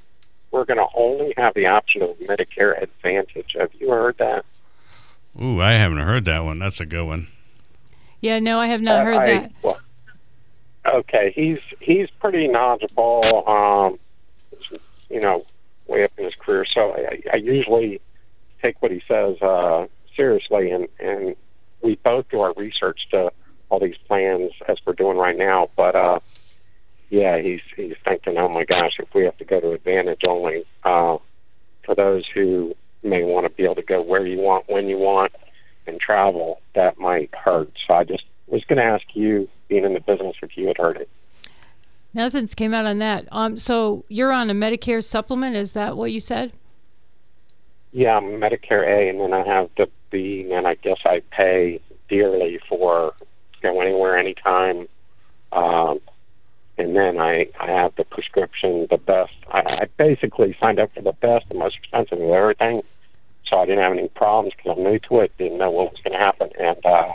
we're 0.51 0.65
going 0.65 0.79
to 0.79 0.89
only 0.97 1.33
have 1.37 1.55
the 1.55 1.67
option 1.67 2.03
of 2.03 2.19
Medicare 2.19 2.83
Advantage. 2.83 3.55
Have 3.57 3.71
you 3.79 3.91
heard 3.91 4.19
that? 4.19 4.45
Ooh, 5.41 5.61
I 5.61 5.73
haven't 5.73 5.99
heard 5.99 6.25
that 6.25 6.45
one. 6.45 6.59
That's 6.59 6.81
a 6.81 6.87
good 6.87 7.05
one. 7.05 7.29
Yeah, 8.21 8.41
no, 8.41 8.59
I 8.59 8.67
have 8.67 8.81
not 8.81 9.01
uh, 9.01 9.05
heard 9.05 9.17
I, 9.17 9.25
that. 9.25 9.53
Well, 9.63 9.81
okay, 10.87 11.33
he's 11.35 11.59
he's 11.81 12.09
pretty 12.21 12.49
knowledgeable. 12.49 13.49
Um, 13.49 13.99
you 15.09 15.21
know, 15.21 15.45
way 15.87 16.05
up 16.05 16.13
in 16.19 16.25
his 16.25 16.35
career. 16.35 16.67
So 16.73 16.93
I, 16.93 17.23
I 17.33 17.37
usually 17.37 18.01
take 18.61 18.81
what 18.83 18.91
he 18.91 19.03
says 19.07 19.41
uh, 19.41 19.87
seriously, 20.17 20.71
and 20.71 20.89
and 20.99 21.37
we 21.83 21.97
both 21.97 22.29
do 22.29 22.41
our 22.41 22.53
research 22.57 23.09
to 23.11 23.31
all 23.69 23.79
these 23.79 23.97
plans 24.07 24.53
as 24.67 24.79
we're 24.85 24.95
doing 24.95 25.17
right 25.17 25.37
now. 25.37 25.69
But 25.77 25.95
uh, 25.95 26.21
yeah, 27.11 27.39
he's 27.39 27.61
he's 27.77 27.95
thinking, 28.05 28.37
oh 28.39 28.49
my 28.49 28.65
gosh, 28.65 28.97
if 28.99 29.13
we 29.15 29.25
have 29.25 29.37
to 29.39 29.45
go 29.45 29.61
to 29.61 29.73
Advantage 29.73 30.23
only 30.27 30.65
uh, 30.85 31.19
for 31.85 31.95
those 31.95 32.25
who 32.35 32.75
may 33.03 33.23
want 33.23 33.47
to 33.47 33.51
be 33.51 33.65
able 33.65 33.77
to 33.77 33.83
go 33.83 34.03
where 34.03 34.27
you 34.27 34.39
want, 34.39 34.69
when 34.69 34.89
you 34.89 34.99
want, 34.99 35.33
and 35.87 36.01
travel, 36.01 36.61
that 36.75 36.99
might 36.99 37.35
hurt. 37.35 37.71
So 37.87 37.95
I 37.95 38.05
just 38.05 38.25
was 38.47 38.65
going 38.65 38.79
to 38.79 38.85
ask 38.85 39.05
you, 39.15 39.49
being 39.69 39.85
in 39.85 39.95
the 39.95 40.01
business, 40.01 40.37
if 40.43 40.57
you 40.57 40.67
had 40.67 40.79
heard 40.79 40.97
it. 40.97 41.09
Nothing's 42.15 42.55
came 42.55 42.73
out 42.73 42.87
on 42.87 42.99
that. 42.99 43.29
Um, 43.31 43.59
so 43.59 44.05
you're 44.09 44.33
on 44.33 44.51
a 44.51 44.55
Medicare 44.55 45.05
supplement. 45.05 45.57
Is 45.57 45.75
that 45.75 45.97
what 45.97 46.11
you 46.11 46.21
said? 46.21 46.53
Yeah, 47.93 48.17
I'm 48.17 48.25
Medicare 48.25 48.87
A, 48.87 49.09
and 49.09 49.21
then 49.21 49.33
I 49.33 49.47
have 49.47 49.71
the 49.77 49.89
B, 50.11 50.51
and 50.53 50.67
I 50.67 50.75
guess 50.75 50.99
I 51.05 51.23
pay 51.31 51.81
dearly 52.09 52.59
for 52.69 53.15
go 53.63 53.81
anywhere, 53.81 54.17
anytime. 54.17 54.89
Um, 55.53 56.01
and 56.79 56.97
then 56.97 57.19
I, 57.21 57.47
I 57.61 57.71
have 57.71 57.95
the 57.97 58.05
prescription, 58.05 58.87
the 58.91 58.99
best. 58.99 59.33
I, 59.53 59.59
I 59.59 59.87
basically 59.97 60.57
signed 60.61 60.79
up 60.79 60.95
for 60.95 61.03
the 61.03 61.13
best, 61.13 61.49
the 61.49 61.55
most 61.55 61.77
expensive 61.77 62.21
of 62.21 62.31
everything. 62.31 62.83
So 63.47 63.59
I 63.59 63.67
didn't 63.67 63.83
have 63.83 63.93
any 63.93 64.09
problems 64.09 64.55
because 64.57 64.77
I'm 64.77 64.85
new 64.85 64.99
to 64.99 65.21
it, 65.21 65.33
didn't 65.39 65.59
know 65.59 65.71
what 65.71 65.93
was 65.93 66.01
going 66.05 66.13
to 66.13 66.19
happen, 66.19 66.51
and 66.61 66.85
uh, 66.85 67.13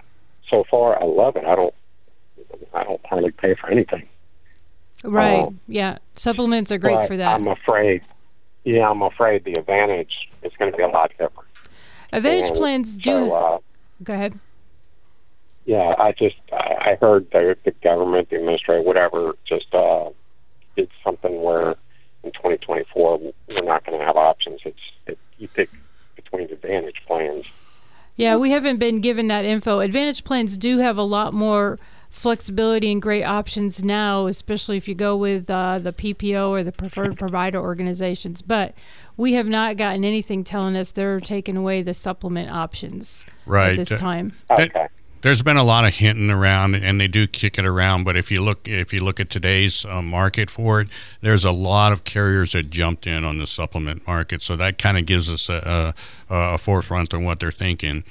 so 0.50 0.64
far 0.70 1.02
I 1.02 1.06
love 1.06 1.36
it. 1.36 1.46
I 1.46 1.56
don't 1.56 1.74
I 2.74 2.84
don't 2.84 3.06
hardly 3.06 3.32
pay 3.32 3.56
for 3.56 3.70
anything. 3.70 4.08
Right. 5.04 5.40
Oh. 5.40 5.54
yeah. 5.68 6.00
Supplements 6.14 6.72
are 6.72 6.78
great 6.78 7.08
for 7.08 7.18
that. 7.18 7.34
I'm 7.34 7.48
afraid. 7.48 8.02
Yeah, 8.64 8.90
I'm 8.90 9.02
afraid 9.02 9.44
the 9.44 9.56
advantage 9.56 10.30
is 10.42 10.54
going 10.58 10.72
to 10.72 10.78
be 10.78 10.84
a 10.84 10.88
lot 10.88 11.12
different. 11.12 11.50
Advantage 12.12 12.50
And 12.50 12.58
plans 12.58 12.98
do. 12.98 13.32
Uh, 13.32 13.58
go 14.04 14.14
ahead. 14.14 14.40
Yeah, 15.66 15.94
I 15.98 16.12
just 16.12 16.36
I 16.52 16.92
I 16.92 16.98
heard 17.00 17.28
the 17.32 17.56
the 17.64 17.72
government, 17.84 18.30
the 18.30 18.38
administrator, 18.38 18.82
whatever, 18.82 19.34
just 19.48 19.74
uh, 19.74 20.10
did 20.76 20.90
something 21.04 21.42
where 21.42 21.72
in 22.24 22.32
2024 22.32 23.20
we're 23.20 23.62
not 23.64 23.86
going 23.86 24.00
to 24.00 24.06
have 24.06 24.16
options. 24.16 24.62
It's 24.66 24.78
it, 25.08 25.18
you 25.38 25.48
pick 25.48 25.70
between 26.16 26.52
advantage 26.52 27.02
plans. 27.08 27.46
Yeah, 28.16 28.36
we 28.36 28.52
haven't 28.52 28.78
been 28.78 29.02
given 29.02 29.28
that 29.28 29.44
info. 29.46 29.80
Advantage 29.80 30.24
plans 30.24 30.56
do 30.58 30.78
have 30.80 30.98
a 30.98 31.04
lot 31.04 31.34
more 31.34 31.80
flexibility 32.12 32.92
and 32.92 33.02
great 33.02 33.24
options 33.24 33.84
now, 33.84 34.28
especially 34.28 34.78
if 34.78 34.88
you 34.88 34.94
go 34.94 35.18
with 35.18 35.50
uh, 35.50 35.80
the 35.80 35.92
PPO 35.92 36.50
or 36.50 36.64
the 36.64 36.72
preferred 36.72 37.18
provider 37.18 37.60
organizations. 37.60 38.44
But 38.44 38.76
we 39.18 39.34
have 39.34 39.48
not 39.48 39.78
gotten 39.78 40.06
anything 40.06 40.44
telling 40.44 40.76
us 40.76 40.92
they're 40.92 41.20
taking 41.20 41.58
away 41.58 41.82
the 41.82 41.96
supplement 41.96 42.52
options 42.52 43.26
Right. 43.48 43.72
at 43.72 43.78
this 43.78 43.90
time. 44.00 44.34
That- 44.50 44.60
Okay. 44.70 44.88
There's 45.24 45.42
been 45.42 45.56
a 45.56 45.64
lot 45.64 45.86
of 45.86 45.94
hinting 45.96 46.30
around, 46.30 46.76
and 46.76 47.00
they 47.00 47.08
do 47.08 47.28
kick 47.28 47.58
it 47.58 47.66
around. 47.66 48.04
But 48.04 48.18
if 48.18 48.30
you 48.30 48.42
look, 48.42 48.68
if 48.68 48.92
you 48.92 49.02
look 49.02 49.22
at 49.22 49.30
today's 49.30 49.86
uh, 49.86 50.02
market 50.02 50.50
for 50.50 50.82
it, 50.82 50.90
there's 51.22 51.46
a 51.46 51.52
lot 51.52 51.94
of 51.94 52.04
carriers 52.04 52.52
that 52.52 52.70
jumped 52.70 53.08
in 53.08 53.24
on 53.24 53.38
the 53.38 53.48
supplement 53.48 54.06
market. 54.06 54.44
So 54.44 54.58
that 54.58 54.78
kind 54.78 54.98
of 54.98 55.06
gives 55.06 55.30
us 55.32 55.48
a, 55.48 55.96
a, 56.30 56.36
a 56.36 56.58
forefront 56.58 57.14
on 57.14 57.24
what 57.24 57.40
they're 57.40 57.52
thinking, 57.52 58.04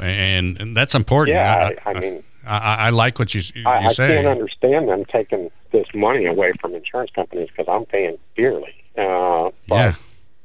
and, 0.00 0.58
and 0.58 0.74
that's 0.74 0.94
important. 0.94 1.36
Yeah, 1.36 1.70
I, 1.84 1.90
I 1.90 2.00
mean, 2.00 2.24
I, 2.46 2.56
I, 2.58 2.74
I 2.86 2.90
like 2.90 3.18
what 3.18 3.34
you 3.34 3.42
you 3.54 3.68
I, 3.68 3.86
I 3.86 3.94
can't 3.94 4.26
understand 4.26 4.88
them 4.88 5.04
taking 5.04 5.50
this 5.70 5.86
money 5.94 6.24
away 6.24 6.52
from 6.62 6.74
insurance 6.74 7.10
companies 7.14 7.48
because 7.54 7.66
I'm 7.70 7.84
paying 7.84 8.16
dearly. 8.36 8.74
Uh, 8.96 9.50
but 9.68 9.76
Yeah. 9.76 9.94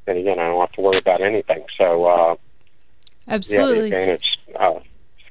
then 0.05 0.17
again, 0.17 0.37
I 0.37 0.49
don't 0.49 0.59
have 0.59 0.71
to 0.73 0.81
worry 0.81 0.97
about 0.97 1.21
anything. 1.21 1.63
So 1.77 2.05
uh, 2.05 2.35
yeah, 2.35 2.35
the 3.27 3.33
Absolutely. 3.35 3.85
advantage 3.85 4.39
uh, 4.59 4.79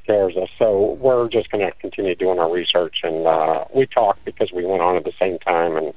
scares 0.09 0.37
us. 0.37 0.49
So 0.59 0.97
we're 1.01 1.29
just 1.29 1.51
going 1.51 1.67
to 1.67 1.73
continue 1.79 2.15
doing 2.15 2.39
our 2.39 2.51
research, 2.51 3.01
and 3.03 3.27
uh, 3.27 3.65
we 3.75 3.87
talked 3.87 4.25
because 4.25 4.51
we 4.53 4.65
went 4.65 4.81
on 4.81 4.97
at 4.97 5.05
the 5.05 5.13
same 5.19 5.39
time, 5.39 5.77
and 5.77 5.95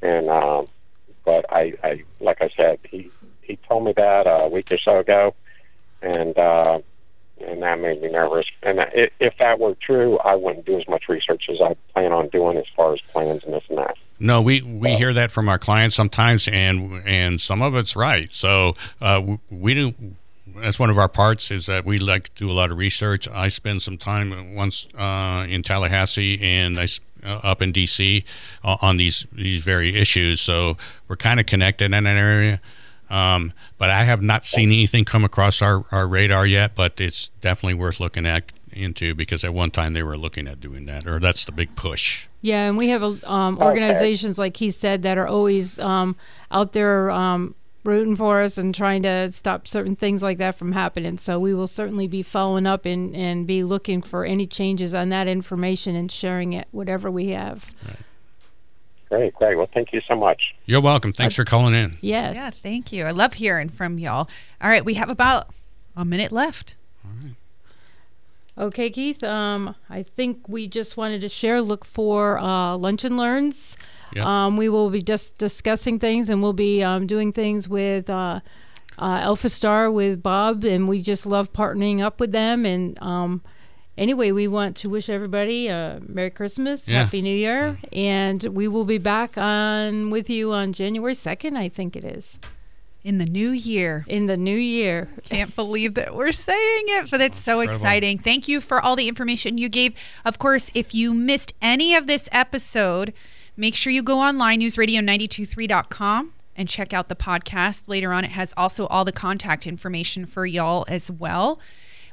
and 0.00 0.28
uh, 0.28 0.64
but 1.24 1.44
I, 1.50 1.74
I 1.82 2.04
like 2.20 2.40
I 2.40 2.50
said, 2.56 2.78
he 2.88 3.10
he 3.42 3.56
told 3.68 3.84
me 3.84 3.92
that 3.96 4.26
a 4.26 4.48
week 4.48 4.70
or 4.70 4.78
so 4.78 4.98
ago, 4.98 5.34
and 6.02 6.38
uh, 6.38 6.78
and 7.40 7.62
that 7.62 7.80
made 7.80 8.00
me 8.00 8.10
nervous. 8.10 8.46
And 8.62 8.80
i 8.80 9.10
if 9.18 9.34
that 9.38 9.58
were 9.58 9.74
true, 9.74 10.18
I 10.18 10.36
wouldn't 10.36 10.64
do 10.64 10.78
as 10.78 10.86
much 10.88 11.08
research 11.08 11.44
as 11.50 11.60
I 11.60 11.74
plan 11.92 12.12
on 12.12 12.28
doing 12.28 12.56
as 12.58 12.66
far 12.76 12.92
as 12.92 13.00
plans 13.12 13.42
and 13.44 13.52
this 13.52 13.64
and 13.68 13.78
that. 13.78 13.96
No, 14.20 14.42
we, 14.42 14.62
we 14.62 14.96
hear 14.96 15.12
that 15.14 15.30
from 15.30 15.48
our 15.48 15.58
clients 15.58 15.94
sometimes, 15.94 16.48
and 16.48 17.02
and 17.06 17.40
some 17.40 17.62
of 17.62 17.76
it's 17.76 17.96
right. 17.96 18.32
So 18.32 18.74
uh, 19.00 19.36
we 19.50 19.74
do. 19.74 19.94
That's 20.60 20.78
one 20.78 20.90
of 20.90 20.98
our 20.98 21.08
parts 21.08 21.50
is 21.50 21.66
that 21.66 21.84
we 21.84 21.98
like 21.98 22.24
to 22.34 22.44
do 22.46 22.50
a 22.50 22.52
lot 22.54 22.70
of 22.72 22.78
research. 22.78 23.28
I 23.28 23.48
spend 23.48 23.82
some 23.82 23.96
time 23.98 24.54
once 24.54 24.88
uh, 24.96 25.46
in 25.48 25.62
Tallahassee 25.62 26.38
and 26.42 26.78
I 26.78 26.84
s- 26.84 27.00
uh, 27.24 27.40
up 27.42 27.62
in 27.62 27.72
DC 27.72 28.24
uh, 28.64 28.76
on 28.80 28.96
these 28.96 29.26
these 29.32 29.62
very 29.64 29.96
issues. 29.96 30.40
So 30.40 30.76
we're 31.08 31.16
kind 31.16 31.40
of 31.40 31.46
connected 31.46 31.92
in 31.92 32.04
that 32.04 32.16
area. 32.16 32.60
Um, 33.10 33.52
but 33.78 33.88
I 33.90 34.04
have 34.04 34.22
not 34.22 34.44
seen 34.44 34.68
anything 34.70 35.04
come 35.04 35.24
across 35.24 35.62
our, 35.62 35.84
our 35.90 36.06
radar 36.06 36.46
yet. 36.46 36.74
But 36.74 37.00
it's 37.00 37.28
definitely 37.40 37.74
worth 37.74 38.00
looking 38.00 38.26
at 38.26 38.52
into 38.70 39.14
because 39.14 39.44
at 39.44 39.52
one 39.54 39.70
time 39.70 39.94
they 39.94 40.02
were 40.02 40.16
looking 40.16 40.46
at 40.46 40.60
doing 40.60 40.86
that, 40.86 41.06
or 41.06 41.18
that's 41.18 41.44
the 41.44 41.52
big 41.52 41.74
push. 41.74 42.26
Yeah, 42.42 42.68
and 42.68 42.76
we 42.78 42.90
have 42.90 43.02
um, 43.24 43.58
organizations 43.58 44.38
like 44.38 44.56
he 44.56 44.70
said 44.70 45.02
that 45.02 45.18
are 45.18 45.26
always 45.26 45.78
um, 45.78 46.14
out 46.52 46.72
there 46.72 47.10
um, 47.10 47.54
rooting 47.88 48.14
for 48.14 48.42
us 48.42 48.58
and 48.58 48.74
trying 48.74 49.02
to 49.02 49.32
stop 49.32 49.66
certain 49.66 49.96
things 49.96 50.22
like 50.22 50.38
that 50.38 50.54
from 50.54 50.72
happening. 50.72 51.18
So 51.18 51.40
we 51.40 51.54
will 51.54 51.66
certainly 51.66 52.06
be 52.06 52.22
following 52.22 52.66
up 52.66 52.84
and, 52.84 53.16
and 53.16 53.46
be 53.46 53.64
looking 53.64 54.02
for 54.02 54.24
any 54.24 54.46
changes 54.46 54.94
on 54.94 55.08
that 55.08 55.26
information 55.26 55.96
and 55.96 56.12
sharing 56.12 56.52
it, 56.52 56.68
whatever 56.70 57.10
we 57.10 57.28
have. 57.28 57.74
Great, 59.08 59.34
great. 59.34 59.56
Well, 59.56 59.70
thank 59.72 59.92
you 59.94 60.02
so 60.06 60.14
much. 60.14 60.54
You're 60.66 60.82
welcome. 60.82 61.14
Thanks 61.14 61.34
for 61.34 61.44
calling 61.44 61.74
in. 61.74 61.94
Yes. 62.02 62.36
Yeah, 62.36 62.50
thank 62.50 62.92
you. 62.92 63.04
I 63.04 63.10
love 63.10 63.34
hearing 63.34 63.70
from 63.70 63.98
y'all. 63.98 64.28
All 64.60 64.68
right, 64.68 64.84
we 64.84 64.94
have 64.94 65.08
about 65.08 65.48
a 65.96 66.04
minute 66.04 66.30
left. 66.30 66.76
All 67.04 67.12
right. 67.22 67.34
Okay, 68.58 68.90
Keith. 68.90 69.24
Um, 69.24 69.76
I 69.88 70.02
think 70.02 70.46
we 70.46 70.68
just 70.68 70.96
wanted 70.96 71.22
to 71.22 71.28
share. 71.28 71.62
Look 71.62 71.86
for 71.86 72.38
uh, 72.38 72.76
lunch 72.76 73.04
and 73.04 73.16
learns. 73.16 73.78
Yeah. 74.14 74.46
Um, 74.46 74.56
we 74.56 74.68
will 74.68 74.90
be 74.90 75.02
just 75.02 75.38
discussing 75.38 75.98
things, 75.98 76.28
and 76.28 76.42
we'll 76.42 76.52
be 76.52 76.82
um, 76.82 77.06
doing 77.06 77.32
things 77.32 77.68
with 77.68 78.08
uh, 78.10 78.40
uh, 78.98 79.18
Alpha 79.22 79.48
Star 79.48 79.90
with 79.90 80.22
Bob, 80.22 80.64
and 80.64 80.88
we 80.88 81.02
just 81.02 81.26
love 81.26 81.52
partnering 81.52 82.00
up 82.02 82.18
with 82.20 82.32
them. 82.32 82.64
And 82.66 83.00
um, 83.02 83.42
anyway, 83.96 84.30
we 84.32 84.48
want 84.48 84.76
to 84.78 84.88
wish 84.88 85.08
everybody 85.08 85.68
a 85.68 86.00
Merry 86.06 86.30
Christmas, 86.30 86.86
Yeah. 86.88 87.04
Happy 87.04 87.22
New 87.22 87.36
Year, 87.36 87.78
and 87.92 88.42
we 88.44 88.66
will 88.68 88.84
be 88.84 88.98
back 88.98 89.36
on 89.38 90.10
with 90.10 90.28
you 90.30 90.52
on 90.52 90.72
January 90.72 91.14
second. 91.14 91.56
I 91.56 91.68
think 91.68 91.94
it 91.94 92.04
is 92.04 92.38
In 93.04 93.18
the 93.18 93.26
new 93.26 93.50
year. 93.50 94.04
in 94.08 94.26
the 94.26 94.36
new 94.36 94.56
year. 94.56 95.08
Can't 95.24 95.54
believe 95.54 95.94
that 95.94 96.14
we're 96.14 96.32
saying 96.32 96.84
it, 96.88 97.10
but 97.10 97.20
it's 97.20 97.38
so 97.38 97.60
incredible. 97.60 97.84
exciting. 97.86 98.18
Thank 98.18 98.48
you 98.48 98.60
for 98.60 98.80
all 98.80 98.96
the 98.96 99.06
information 99.08 99.58
you 99.58 99.68
gave. 99.68 99.94
Of 100.24 100.38
course, 100.38 100.70
if 100.74 100.92
you 100.94 101.14
missed 101.14 101.52
any 101.62 101.94
of 101.94 102.06
this 102.08 102.28
episode, 102.32 103.12
make 103.58 103.74
sure 103.74 103.92
you 103.92 104.02
go 104.02 104.20
online, 104.20 104.60
newsradio923.com, 104.60 106.32
and 106.56 106.68
check 106.68 106.92
out 106.94 107.08
the 107.08 107.16
podcast. 107.16 107.88
Later 107.88 108.12
on, 108.12 108.24
it 108.24 108.30
has 108.30 108.54
also 108.56 108.86
all 108.86 109.04
the 109.04 109.12
contact 109.12 109.66
information 109.66 110.24
for 110.26 110.46
y'all 110.46 110.84
as 110.88 111.10
well. 111.10 111.60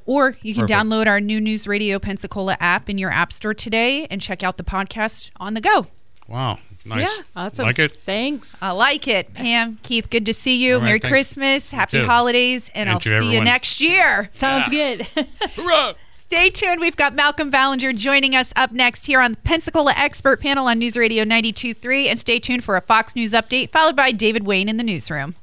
Or 0.05 0.37
you 0.41 0.53
can 0.53 0.67
Perfect. 0.67 0.79
download 0.79 1.07
our 1.07 1.19
new 1.19 1.41
News 1.41 1.67
Radio 1.67 1.97
Pensacola 1.97 2.57
app 2.59 2.89
in 2.89 2.97
your 2.97 3.11
app 3.11 3.33
store 3.33 3.53
today 3.53 4.05
and 4.11 4.21
check 4.21 4.43
out 4.43 4.57
the 4.57 4.63
podcast 4.63 5.31
on 5.37 5.55
the 5.55 5.61
go. 5.61 5.87
Wow, 6.27 6.59
nice. 6.85 7.07
Yeah. 7.17 7.23
Awesome. 7.35 7.65
Like 7.65 7.79
it? 7.79 7.95
Thanks. 7.95 8.55
I 8.61 8.71
like 8.71 9.07
it. 9.07 9.33
Pam, 9.33 9.79
Keith, 9.81 10.09
good 10.09 10.25
to 10.27 10.33
see 10.33 10.63
you. 10.63 10.75
All 10.75 10.79
right, 10.81 10.85
Merry 10.85 10.99
thanks. 10.99 11.11
Christmas, 11.11 11.71
happy 11.71 12.03
holidays, 12.03 12.69
and, 12.75 12.89
And 12.89 12.95
I'll 12.95 12.99
to 12.99 13.19
see 13.19 13.33
you 13.33 13.41
next 13.41 13.81
year. 13.81 14.29
Sounds 14.31 14.69
good. 14.69 15.01
Hurrah! 15.55 15.93
Stay 16.27 16.49
tuned. 16.49 16.81
We've 16.81 16.95
got 16.95 17.13
Malcolm 17.13 17.51
Ballinger 17.51 17.93
joining 17.93 18.35
us 18.35 18.51
up 18.55 18.71
next 18.71 19.05
here 19.05 19.21
on 19.21 19.33
the 19.33 19.37
Pensacola 19.43 19.93
Expert 19.95 20.41
Panel 20.41 20.65
on 20.65 20.79
News 20.79 20.97
Radio 20.97 21.23
92.3. 21.23 22.07
And 22.07 22.17
stay 22.17 22.39
tuned 22.39 22.63
for 22.63 22.75
a 22.75 22.81
Fox 22.81 23.15
News 23.15 23.31
update, 23.31 23.69
followed 23.69 23.95
by 23.95 24.11
David 24.11 24.43
Wayne 24.43 24.67
in 24.67 24.77
the 24.77 24.83
newsroom. 24.83 25.35